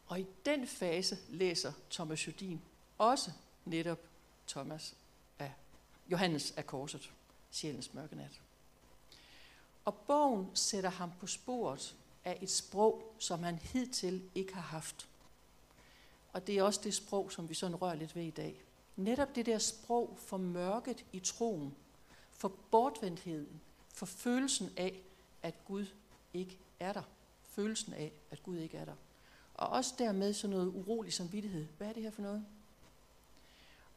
Og 0.08 0.20
i 0.20 0.26
den 0.46 0.68
fase 0.68 1.18
læser 1.30 1.74
Thomas 1.92 2.28
Judin 2.28 2.62
også 2.98 3.32
netop 3.66 4.00
Thomas 4.48 4.96
Johannes 6.12 6.54
af 6.58 6.68
Korset, 6.68 7.12
Sjælens 7.52 7.94
mørke 7.94 8.16
nat. 8.16 8.42
Og 9.86 9.96
bogen 9.96 10.48
sætter 10.54 10.90
ham 10.90 11.12
på 11.20 11.28
sporet 11.28 11.96
af 12.26 12.38
et 12.42 12.50
sprog, 12.50 13.16
som 13.20 13.44
han 13.44 13.56
hidtil 13.56 14.30
ikke 14.36 14.54
har 14.54 14.62
haft. 14.62 15.10
Og 16.34 16.48
det 16.48 16.58
er 16.58 16.64
også 16.64 16.82
det 16.84 16.94
sprog, 16.94 17.32
som 17.32 17.50
vi 17.50 17.54
sådan 17.54 17.82
rører 17.82 17.96
lidt 17.96 18.16
ved 18.16 18.24
i 18.24 18.30
dag. 18.30 18.62
Netop 18.96 19.36
det 19.36 19.46
der 19.46 19.58
sprog 19.58 20.18
for 20.18 20.38
mørket 20.38 21.06
i 21.12 21.20
troen, 21.20 21.76
for 22.32 22.48
bortvendtheden, 22.72 23.62
for 23.94 24.06
følelsen 24.06 24.70
af, 24.78 25.02
at 25.44 25.66
Gud 25.66 25.86
ikke 26.34 26.58
er 26.80 26.94
der. 26.94 27.04
Følelsen 27.44 27.94
af, 27.94 28.12
at 28.32 28.44
Gud 28.44 28.58
ikke 28.58 28.78
er 28.78 28.86
der. 28.86 28.96
Og 29.54 29.70
også 29.70 29.94
dermed 29.98 30.34
sådan 30.34 30.56
noget 30.56 30.68
urolig 30.68 31.14
samvittighed. 31.14 31.68
Hvad 31.78 31.88
er 31.88 31.94
det 31.94 32.04
her 32.04 32.12
for 32.12 32.22
noget? 32.22 32.46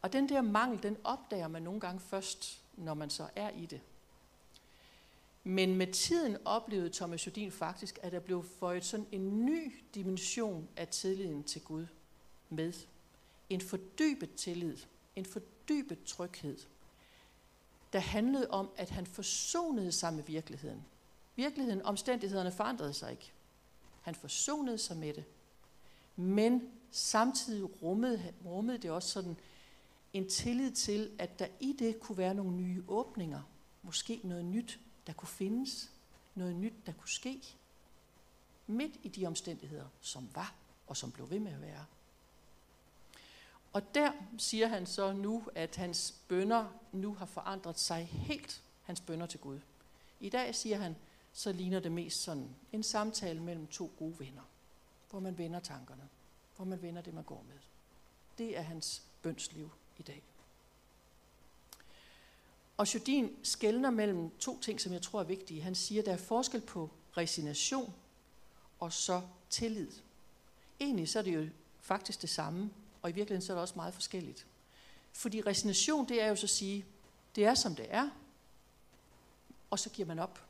Og 0.04 0.12
den 0.12 0.28
der 0.28 0.40
mangel, 0.40 0.82
den 0.82 0.96
opdager 1.04 1.48
man 1.48 1.62
nogle 1.62 1.80
gange 1.80 2.00
først, 2.00 2.62
når 2.76 2.94
man 2.94 3.10
så 3.10 3.28
er 3.36 3.50
i 3.50 3.66
det. 3.66 3.80
Men 5.44 5.76
med 5.76 5.92
tiden 5.92 6.36
oplevede 6.44 6.90
Thomas 6.90 7.26
Jodin 7.26 7.52
faktisk, 7.52 7.98
at 8.02 8.12
der 8.12 8.20
blev 8.20 8.44
føjet 8.60 8.84
sådan 8.84 9.06
en 9.12 9.46
ny 9.46 9.72
dimension 9.94 10.68
af 10.76 10.88
tilliden 10.88 11.44
til 11.44 11.62
Gud 11.62 11.86
med. 12.48 12.72
En 13.50 13.60
fordybet 13.60 14.34
tillid, 14.34 14.76
en 15.16 15.24
fordybet 15.24 16.04
tryghed, 16.04 16.58
der 17.92 17.98
handlede 17.98 18.50
om, 18.50 18.70
at 18.76 18.90
han 18.90 19.06
forsonede 19.06 19.92
sig 19.92 20.14
med 20.14 20.24
virkeligheden. 20.24 20.84
Virkeligheden, 21.36 21.82
omstændighederne 21.82 22.52
forandrede 22.52 22.92
sig 22.92 23.10
ikke. 23.10 23.32
Han 24.02 24.14
forsonede 24.14 24.78
sig 24.78 24.96
med 24.96 25.14
det. 25.14 25.24
Men 26.16 26.72
samtidig 26.90 27.82
rummede, 27.82 28.34
rummede 28.44 28.78
det 28.78 28.90
også 28.90 29.08
sådan 29.08 29.36
en 30.14 30.29
tillid 30.29 30.70
til, 30.70 31.11
at 31.18 31.38
der 31.38 31.46
i 31.61 31.77
det 31.79 32.00
kunne 32.00 32.18
være 32.18 32.35
nogle 32.35 32.57
nye 32.57 32.85
åbninger. 32.88 33.42
Måske 33.83 34.20
noget 34.24 34.44
nyt, 34.44 34.81
der 35.07 35.12
kunne 35.12 35.29
findes. 35.29 35.90
Noget 36.35 36.57
nyt, 36.57 36.74
der 36.87 36.92
kunne 36.92 37.09
ske. 37.09 37.42
Midt 38.66 38.96
i 39.03 39.09
de 39.09 39.27
omstændigheder, 39.27 39.87
som 40.00 40.29
var 40.35 40.55
og 40.87 40.96
som 40.96 41.12
blev 41.12 41.31
ved 41.31 41.40
med 41.40 41.53
at 41.53 41.61
være. 41.61 41.85
Og 43.72 43.94
der 43.94 44.12
siger 44.38 44.66
han 44.66 44.87
så 44.87 45.12
nu, 45.12 45.44
at 45.55 45.77
hans 45.77 46.14
bønder 46.29 46.66
nu 46.92 47.14
har 47.14 47.27
forandret 47.27 47.79
sig 47.79 48.05
helt, 48.05 48.62
hans 48.83 49.00
bønder 49.00 49.27
til 49.27 49.40
Gud. 49.40 49.61
I 50.20 50.29
dag, 50.29 50.55
siger 50.55 50.77
han, 50.77 50.96
så 51.33 51.53
ligner 51.53 51.81
det 51.81 51.92
mest 51.92 52.22
sådan 52.22 52.57
en 52.72 52.83
samtale 52.83 53.42
mellem 53.42 53.66
to 53.66 53.92
gode 53.98 54.18
venner, 54.18 54.42
hvor 55.11 55.20
man 55.20 55.38
vender 55.38 55.61
tankerne, 55.61 56.09
hvor 56.57 56.64
man 56.64 56.83
vender 56.83 57.03
det, 57.03 57.14
man 57.14 57.24
går 57.24 57.44
med. 57.48 57.59
Det 58.38 58.59
er 58.59 58.62
hans 58.62 59.03
bønsliv 59.22 59.70
i 59.98 60.02
dag. 60.02 60.22
Og 62.76 62.94
Jodin 62.94 63.37
skældner 63.42 63.90
mellem 63.90 64.30
to 64.38 64.61
ting, 64.61 64.80
som 64.80 64.92
jeg 64.92 65.02
tror 65.02 65.20
er 65.20 65.24
vigtige. 65.24 65.62
Han 65.62 65.74
siger, 65.74 66.02
at 66.02 66.07
der 66.07 66.12
er 66.12 66.16
forskel 66.16 66.61
på 66.61 66.90
resignation 67.16 67.94
og 68.80 68.92
så 68.92 69.22
tillid. 69.50 69.90
Egentlig 70.80 71.09
så 71.09 71.18
er 71.18 71.22
det 71.22 71.35
jo 71.35 71.48
faktisk 71.80 72.22
det 72.22 72.30
samme, 72.30 72.70
og 73.02 73.11
i 73.11 73.12
virkeligheden 73.12 73.46
så 73.46 73.52
er 73.52 73.54
det 73.54 73.62
også 73.62 73.74
meget 73.76 73.94
forskelligt. 73.94 74.46
Fordi 75.12 75.40
resignation, 75.40 76.09
det 76.09 76.22
er 76.22 76.28
jo 76.28 76.37
så 76.37 76.46
at 76.46 76.50
sige, 76.50 76.85
det 77.37 77.44
er 77.44 77.54
som 77.54 77.74
det 77.74 77.87
er, 77.88 78.11
og 79.70 79.78
så 79.78 79.90
giver 79.90 80.09
man 80.09 80.18
op. 80.18 80.46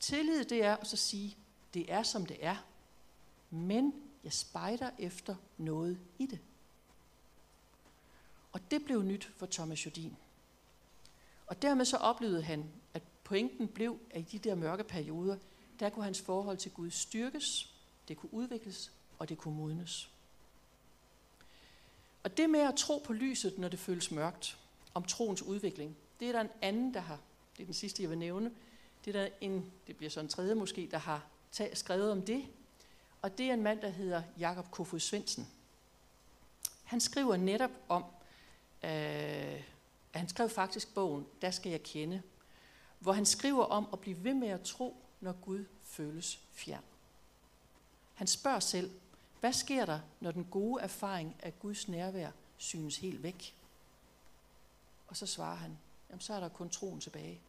Tillid, 0.00 0.44
det 0.44 0.64
er 0.64 0.76
at 0.76 0.86
så 0.86 0.96
sige, 0.96 1.36
det 1.74 1.92
er 1.92 2.02
som 2.02 2.26
det 2.26 2.36
er, 2.40 2.56
men 3.50 3.94
jeg 4.24 4.32
spejder 4.32 4.90
efter 4.98 5.36
noget 5.58 5.98
i 6.18 6.26
det. 6.26 6.38
Og 8.52 8.70
det 8.70 8.84
blev 8.84 9.02
nyt 9.02 9.30
for 9.36 9.46
Thomas 9.46 9.86
Jodin. 9.86 10.16
Og 11.46 11.62
dermed 11.62 11.84
så 11.84 11.96
oplevede 11.96 12.42
han, 12.42 12.70
at 12.94 13.02
pointen 13.24 13.68
blev, 13.68 13.98
at 14.10 14.20
i 14.20 14.38
de 14.38 14.48
der 14.48 14.54
mørke 14.54 14.84
perioder, 14.84 15.36
der 15.80 15.90
kunne 15.90 16.04
hans 16.04 16.20
forhold 16.20 16.56
til 16.56 16.70
Gud 16.70 16.90
styrkes, 16.90 17.74
det 18.08 18.16
kunne 18.16 18.34
udvikles, 18.34 18.92
og 19.18 19.28
det 19.28 19.38
kunne 19.38 19.56
modnes. 19.56 20.10
Og 22.22 22.36
det 22.36 22.50
med 22.50 22.60
at 22.60 22.74
tro 22.76 22.98
på 22.98 23.12
lyset, 23.12 23.58
når 23.58 23.68
det 23.68 23.78
føles 23.78 24.10
mørkt, 24.10 24.58
om 24.94 25.04
troens 25.04 25.42
udvikling, 25.42 25.96
det 26.20 26.28
er 26.28 26.32
der 26.32 26.40
en 26.40 26.50
anden, 26.62 26.94
der 26.94 27.00
har, 27.00 27.18
det 27.56 27.62
er 27.62 27.66
den 27.66 27.74
sidste, 27.74 28.02
jeg 28.02 28.10
vil 28.10 28.18
nævne, 28.18 28.52
det, 29.04 29.16
er 29.16 29.22
der 29.22 29.28
en, 29.40 29.72
det 29.86 29.96
bliver 29.96 30.10
så 30.10 30.20
en 30.20 30.28
tredje 30.28 30.54
måske, 30.54 30.88
der 30.90 30.98
har 30.98 31.26
tag, 31.52 31.76
skrevet 31.76 32.12
om 32.12 32.22
det, 32.22 32.44
og 33.22 33.38
det 33.38 33.46
er 33.46 33.54
en 33.54 33.62
mand, 33.62 33.80
der 33.80 33.88
hedder 33.88 34.22
Jakob 34.38 34.70
Kofod 34.70 35.00
Svendsen. 35.00 35.48
Han 36.84 37.00
skriver 37.00 37.36
netop 37.36 37.70
om, 37.88 38.04
øh, 38.82 39.62
han 40.10 40.28
skrev 40.28 40.48
faktisk 40.48 40.94
bogen, 40.94 41.26
Der 41.42 41.50
skal 41.50 41.70
jeg 41.70 41.82
kende, 41.82 42.22
hvor 42.98 43.12
han 43.12 43.26
skriver 43.26 43.64
om 43.64 43.88
at 43.92 44.00
blive 44.00 44.24
ved 44.24 44.34
med 44.34 44.48
at 44.48 44.62
tro, 44.62 44.96
når 45.20 45.32
Gud 45.32 45.64
føles 45.82 46.40
fjern. 46.52 46.84
Han 48.14 48.26
spørger 48.26 48.60
selv, 48.60 48.90
hvad 49.40 49.52
sker 49.52 49.86
der, 49.86 50.00
når 50.20 50.30
den 50.30 50.44
gode 50.44 50.82
erfaring 50.82 51.36
af 51.42 51.58
Guds 51.58 51.88
nærvær 51.88 52.30
synes 52.56 52.96
helt 52.96 53.22
væk? 53.22 53.54
Og 55.08 55.16
så 55.16 55.26
svarer 55.26 55.56
han, 55.56 55.78
jamen 56.10 56.20
så 56.20 56.34
er 56.34 56.40
der 56.40 56.48
kun 56.48 56.70
troen 56.70 57.00
tilbage. 57.00 57.40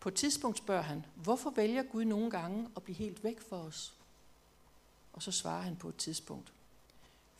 På 0.00 0.08
et 0.08 0.14
tidspunkt 0.14 0.58
spørger 0.58 0.82
han, 0.82 1.06
hvorfor 1.14 1.50
vælger 1.50 1.82
Gud 1.82 2.04
nogle 2.04 2.30
gange 2.30 2.68
at 2.76 2.82
blive 2.82 2.96
helt 2.96 3.24
væk 3.24 3.40
for 3.40 3.56
os? 3.56 3.94
Og 5.12 5.22
så 5.22 5.32
svarer 5.32 5.62
han 5.62 5.76
på 5.76 5.88
et 5.88 5.96
tidspunkt, 5.96 6.52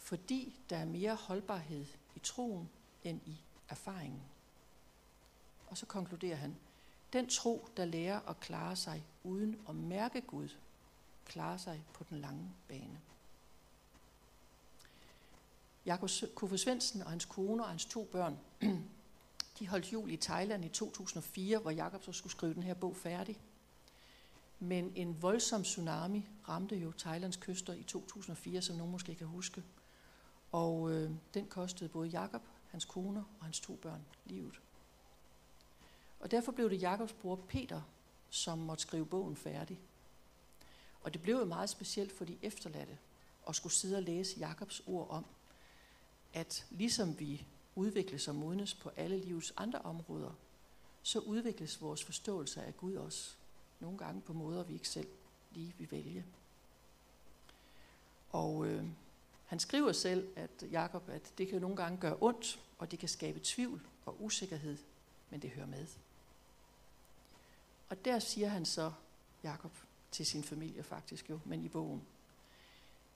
fordi 0.05 0.61
der 0.71 0.77
er 0.77 0.85
mere 0.85 1.15
holdbarhed 1.15 1.87
i 2.17 2.19
troen 2.19 2.71
end 3.05 3.21
i 3.27 3.41
erfaringen. 3.69 4.23
Og 5.67 5.79
så 5.79 5.87
konkluderer 5.87 6.37
han, 6.37 6.57
den 7.13 7.29
tro, 7.29 7.69
der 7.77 7.85
lærer 7.85 8.21
at 8.29 8.41
klare 8.41 8.77
sig 8.77 9.05
uden 9.23 9.61
at 9.69 9.75
mærke 9.75 10.21
Gud, 10.21 10.49
klarer 11.25 11.57
sig 11.57 11.85
på 11.95 12.05
den 12.11 12.19
lange 12.19 12.51
bane. 12.69 13.01
Jakob 15.87 16.11
Kofod 16.35 16.59
Svendsen 16.59 17.03
og 17.03 17.11
hans 17.11 17.25
kone 17.25 17.63
og 17.63 17.69
hans 17.69 17.85
to 17.85 18.05
børn, 18.13 18.39
de 19.59 19.69
holdt 19.69 19.93
jul 19.93 20.11
i 20.11 20.17
Thailand 20.17 20.65
i 20.65 20.69
2004, 20.69 21.59
hvor 21.59 21.71
Jakob 21.71 22.05
så 22.05 22.13
skulle 22.13 22.33
skrive 22.33 22.55
den 22.55 22.63
her 22.63 22.75
bog 22.75 22.97
færdig. 22.97 23.41
Men 24.59 24.93
en 24.95 25.23
voldsom 25.23 25.63
tsunami 25.63 26.29
ramte 26.49 26.77
jo 26.77 26.93
Thailands 26.99 27.37
kyster 27.37 27.73
i 27.73 27.83
2004, 27.83 28.63
som 28.63 28.77
nogen 28.77 28.93
måske 28.93 29.15
kan 29.15 29.27
huske. 29.27 29.63
Og 30.55 30.91
øh, 30.91 31.11
den 31.35 31.47
kostede 31.47 31.89
både 31.89 32.09
Jakob, 32.09 32.43
hans 32.71 32.85
kone 32.85 33.25
og 33.39 33.45
hans 33.45 33.61
to 33.61 33.77
børn 33.77 34.05
livet. 34.25 34.61
Og 36.21 36.31
derfor 36.31 36.53
blev 36.53 36.71
det 36.71 36.83
Jakobs 36.83 37.13
bror 37.13 37.37
Peter, 37.37 37.83
som 38.31 38.59
måtte 38.59 38.83
skrive 38.83 39.07
bogen 39.07 39.37
færdig. 39.37 39.81
Og 41.03 41.13
det 41.13 41.23
blev 41.23 41.37
jo 41.37 41.45
meget 41.45 41.71
specielt 41.71 42.13
for 42.13 42.25
de 42.25 42.39
efterladte 42.43 42.99
at 43.49 43.57
skulle 43.57 43.73
sidde 43.73 43.97
og 43.97 44.03
læse 44.03 44.39
Jakobs 44.39 44.83
ord 44.87 45.11
om, 45.11 45.27
at 46.35 46.67
ligesom 46.71 47.19
vi 47.19 47.47
udvikles 47.75 48.29
og 48.29 48.35
modnes 48.35 48.75
på 48.75 48.91
alle 48.97 49.19
livets 49.19 49.53
andre 49.57 49.79
områder, 49.79 50.33
så 51.03 51.19
udvikles 51.19 51.81
vores 51.81 52.05
forståelse 52.05 52.63
af 52.63 52.77
Gud 52.77 52.95
også. 52.95 53.35
Nogle 53.81 53.99
gange 53.99 54.21
på 54.21 54.33
måder, 54.33 54.63
vi 54.63 54.75
ikke 54.75 54.89
selv 54.89 55.09
lige 55.51 55.75
vil 55.79 55.91
vælge. 55.91 56.25
Og 58.31 58.67
øh, 58.67 58.85
han 59.55 59.61
skriver 59.61 59.93
selv, 59.93 60.29
at 60.37 60.65
Jakob, 60.71 61.09
at 61.09 61.33
det 61.39 61.47
kan 61.47 61.55
jo 61.55 61.61
nogle 61.61 61.77
gange 61.77 61.99
gøre 61.99 62.17
ondt, 62.21 62.61
og 62.79 62.91
det 62.91 62.99
kan 62.99 63.09
skabe 63.09 63.41
tvivl 63.43 63.87
og 64.07 64.23
usikkerhed, 64.23 64.79
men 65.31 65.43
det 65.43 65.51
hører 65.51 65.67
med. 65.67 65.87
Og 67.89 68.05
der 68.05 68.19
siger 68.19 68.49
han 68.49 68.65
så, 68.65 68.93
Jakob, 69.43 69.71
til 70.11 70.27
sin 70.27 70.45
familie 70.45 70.83
faktisk 70.83 71.31
jo, 71.31 71.41
men 71.45 71.65
i 71.65 71.69
bogen. 71.69 72.03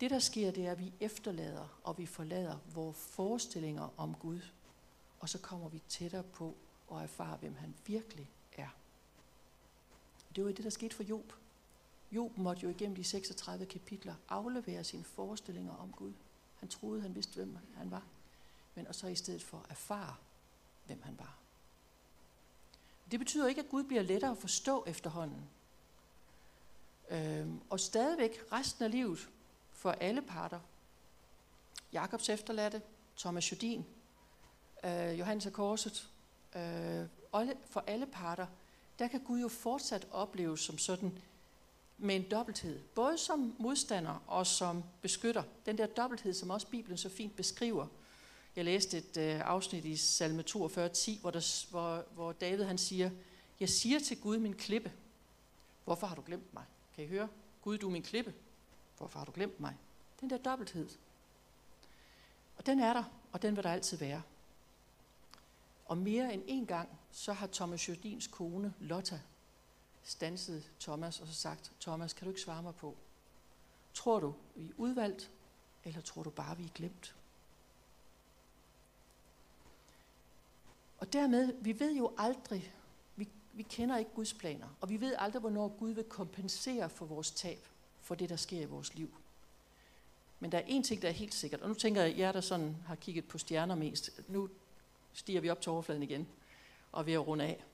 Det 0.01 0.11
der 0.11 0.19
sker, 0.19 0.51
det 0.51 0.67
er, 0.67 0.73
at 0.73 0.79
vi 0.79 0.93
efterlader 1.01 1.81
og 1.85 1.99
vi 1.99 2.07
forlader 2.07 2.59
vores 2.75 2.97
forestillinger 2.99 3.89
om 3.97 4.15
Gud, 4.15 4.41
og 5.21 5.29
så 5.29 5.39
kommer 5.39 5.69
vi 5.69 5.83
tættere 5.89 6.23
på 6.23 6.57
og 6.89 7.03
erfare, 7.03 7.37
hvem 7.37 7.55
han 7.55 7.75
virkelig 7.87 8.31
er. 8.57 8.69
Det 10.37 10.45
var 10.45 10.53
det, 10.53 10.65
der 10.65 10.71
skete 10.71 10.97
for 10.97 11.03
Job. 11.03 11.33
Job 12.13 12.39
måtte 12.39 12.63
jo 12.63 12.69
igennem 12.69 12.97
de 12.97 13.05
36 13.05 13.67
kapitler 13.67 14.15
aflevere 14.29 14.85
sine 14.85 15.05
forestillinger 15.05 15.73
om 15.73 15.93
Gud. 15.93 16.13
Han 16.61 16.69
troede, 16.69 17.03
han 17.03 17.15
vidste, 17.15 17.35
hvem 17.35 17.59
han 17.77 17.91
var. 17.91 18.03
Men 18.75 18.87
og 18.87 18.95
så 18.95 19.07
i 19.07 19.15
stedet 19.15 19.43
for 19.43 19.67
erfare, 19.71 20.17
hvem 20.87 21.03
han 21.03 21.19
var. 21.19 21.35
Det 23.11 23.19
betyder 23.19 23.49
ikke, 23.49 23.61
at 23.61 23.69
Gud 23.71 23.85
bliver 23.85 24.03
lettere 24.03 24.31
at 24.31 24.39
forstå 24.39 24.85
efterhånden. 24.87 25.49
Øhm, 27.11 27.61
og 27.71 27.81
stadigvæk 27.81 28.41
resten 28.53 28.85
af 28.85 28.91
livet 28.91 29.29
for 29.73 29.91
alle 29.91 30.23
parter. 30.23 30.61
Jakobs 31.93 32.29
efterladte, 32.29 32.83
Thomas 33.17 33.53
Jodin, 33.53 33.87
øh, 34.85 35.19
Johannes 35.19 35.47
af 35.47 35.53
Korset, 35.53 36.11
øh, 36.57 37.07
for 37.71 37.85
alle 37.87 38.07
parter, 38.07 38.47
der 38.99 39.09
kan 39.09 39.21
Gud 39.21 39.41
jo 39.41 39.49
fortsat 39.49 40.07
opleves 40.11 40.61
som 40.61 40.79
sådan 40.79 41.19
med 41.99 42.17
en 42.17 42.31
dobbelthed. 42.31 42.81
Både 42.95 43.19
som 43.19 43.55
modstander 43.59 44.23
og 44.27 44.47
som 44.47 44.85
beskytter. 45.03 45.43
Den 45.67 45.79
der 45.79 45.87
dobbelthed, 45.87 46.35
som 46.35 46.51
også 46.51 46.67
Bibelen 46.67 46.99
så 46.99 47.09
fint 47.09 47.37
beskriver. 47.37 47.87
Jeg 48.57 48.65
læste 48.65 48.99
et 48.99 49.17
øh, 49.17 49.41
afsnit 49.41 49.85
i 49.85 49.97
salme 49.97 50.43
42, 50.43 50.89
10, 50.89 51.19
hvor, 51.21 51.31
der, 51.31 51.67
hvor, 51.71 52.05
hvor 52.15 52.33
David 52.33 52.65
han 52.65 52.79
siger, 52.79 53.11
jeg 53.61 53.69
siger 53.69 53.99
til 53.99 54.21
Gud 54.21 54.39
min 54.39 54.55
klippe, 54.55 54.93
hvorfor 55.85 56.07
har 56.07 56.15
du 56.15 56.23
glemt 56.27 56.55
mig? 56.55 56.65
Kan 56.95 57.05
I 57.05 57.07
høre? 57.07 57.29
Gud, 57.63 57.79
du 57.79 57.87
er 57.87 57.93
min 57.93 58.03
klippe. 58.03 58.35
Hvorfor 58.97 59.19
har 59.19 59.27
du 59.27 59.33
glemt 59.33 59.61
mig? 59.61 59.77
Den 60.21 60.31
der 60.31 60.37
dobbelthed. 60.39 60.89
Og 62.57 62.67
den 62.67 62.81
er 62.81 62.93
der, 62.93 63.05
og 63.33 63.43
den 63.43 63.57
vil 63.57 63.65
der 63.65 63.71
altid 63.71 63.97
være. 63.97 64.23
Og 65.87 65.99
mere 65.99 66.35
end 66.35 66.43
en 66.47 66.67
gang, 66.67 66.89
så 67.11 67.33
har 67.33 67.47
Thomas 67.47 67.89
Jordins 67.89 68.27
kone, 68.27 68.75
Lotta, 68.79 69.21
stanset 70.09 70.71
Thomas 70.81 71.21
og 71.21 71.27
så 71.27 71.35
sagt, 71.35 71.73
Thomas, 71.81 72.13
kan 72.13 72.25
du 72.25 72.31
ikke 72.31 72.41
svare 72.41 72.63
mig 72.63 72.75
på, 72.75 72.97
tror 73.95 74.21
du, 74.21 74.35
vi 74.55 74.65
er 74.69 74.73
udvalgt, 74.77 75.31
eller 75.85 76.01
tror 76.01 76.23
du 76.23 76.31
bare, 76.31 76.57
vi 76.57 76.65
er 76.65 76.69
glemt? 76.75 77.15
Og 80.99 81.13
dermed, 81.13 81.53
vi 81.61 81.81
ved 81.81 81.97
jo 81.97 82.13
aldrig, 82.19 82.75
vi, 83.17 83.29
vi 83.53 83.63
kender 83.63 83.97
ikke 83.97 84.11
Guds 84.15 84.35
planer, 84.35 84.67
og 84.81 84.89
vi 84.89 85.01
ved 85.01 85.15
aldrig, 85.19 85.41
hvornår 85.41 85.69
Gud 85.79 85.91
vil 85.91 86.05
kompensere 86.05 86.91
for 86.91 87.07
vores 87.07 87.31
tab, 87.31 87.67
for 88.01 88.15
det, 88.15 88.29
der 88.29 88.37
sker 88.37 88.61
i 88.61 88.65
vores 88.65 88.95
liv. 88.95 89.15
Men 90.41 90.53
der 90.53 90.59
er 90.59 90.65
en 90.67 90.83
ting, 90.83 91.03
der 91.03 91.09
er 91.09 91.13
helt 91.13 91.35
sikkert, 91.35 91.61
og 91.61 91.69
nu 91.69 91.75
tænker 91.75 92.03
jeg, 92.03 92.19
jer 92.19 92.33
der 92.33 92.41
sådan 92.41 92.77
har 92.87 92.95
kigget 92.95 93.29
på 93.29 93.39
stjerner 93.39 93.75
mest, 93.75 94.21
nu 94.29 94.49
stiger 95.13 95.41
vi 95.41 95.51
op 95.51 95.61
til 95.61 95.73
overfladen 95.73 96.03
igen, 96.03 96.29
og 96.93 97.07
vi 97.07 97.13
er 97.13 97.19
rundt 97.19 97.43
af. 97.43 97.65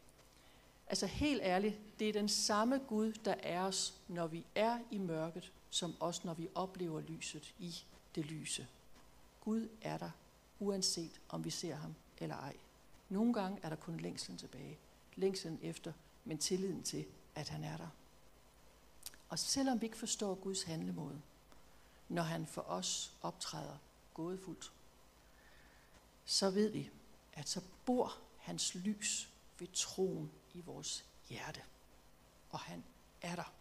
Altså 0.86 1.06
helt 1.06 1.42
ærligt, 1.42 1.98
det 1.98 2.08
er 2.08 2.12
den 2.12 2.28
samme 2.28 2.78
Gud, 2.88 3.12
der 3.12 3.34
er 3.42 3.62
os, 3.62 3.94
når 4.08 4.26
vi 4.26 4.46
er 4.54 4.78
i 4.90 4.98
mørket, 4.98 5.52
som 5.70 5.94
også 6.00 6.20
når 6.24 6.34
vi 6.34 6.48
oplever 6.54 7.00
lyset 7.00 7.54
i 7.58 7.74
det 8.14 8.26
lyse. 8.26 8.66
Gud 9.40 9.68
er 9.82 9.98
der, 9.98 10.10
uanset 10.58 11.20
om 11.28 11.44
vi 11.44 11.50
ser 11.50 11.74
ham 11.74 11.94
eller 12.18 12.36
ej. 12.36 12.56
Nogle 13.08 13.34
gange 13.34 13.58
er 13.62 13.68
der 13.68 13.76
kun 13.76 13.96
længslen 13.96 14.38
tilbage. 14.38 14.78
Længslen 15.16 15.58
efter, 15.62 15.92
men 16.24 16.38
tilliden 16.38 16.82
til, 16.82 17.04
at 17.34 17.48
han 17.48 17.64
er 17.64 17.76
der. 17.76 17.88
Og 19.28 19.38
selvom 19.38 19.80
vi 19.80 19.86
ikke 19.86 19.96
forstår 19.96 20.34
Guds 20.34 20.62
handlemåde, 20.62 21.20
når 22.08 22.22
han 22.22 22.46
for 22.46 22.62
os 22.62 23.12
optræder 23.22 23.76
gådefuldt, 24.14 24.72
så 26.24 26.50
ved 26.50 26.68
vi, 26.68 26.90
at 27.32 27.48
så 27.48 27.60
bor 27.84 28.18
hans 28.38 28.74
lys 28.74 29.33
ved 29.58 29.68
troen 29.72 30.32
i 30.54 30.60
vores 30.60 31.04
hjerte. 31.28 31.62
Og 32.50 32.60
han 32.60 32.84
er 33.22 33.36
der. 33.36 33.52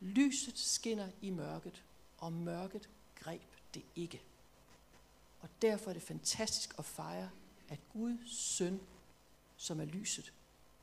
Lyset 0.00 0.58
skinner 0.58 1.08
i 1.20 1.30
mørket, 1.30 1.84
og 2.18 2.32
mørket 2.32 2.88
greb 3.14 3.42
det 3.74 3.84
ikke. 3.96 4.22
Og 5.40 5.48
derfor 5.62 5.90
er 5.90 5.94
det 5.94 6.02
fantastisk 6.02 6.74
at 6.78 6.84
fejre, 6.84 7.30
at 7.68 7.78
Guds 7.92 8.36
søn, 8.36 8.80
som 9.56 9.80
er 9.80 9.84
lyset, 9.84 10.32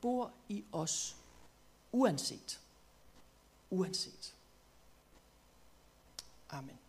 bor 0.02 0.34
i 0.50 0.64
os, 0.72 1.16
uanset. 1.92 2.62
Uanset. 3.70 4.36
Amen. 6.50 6.80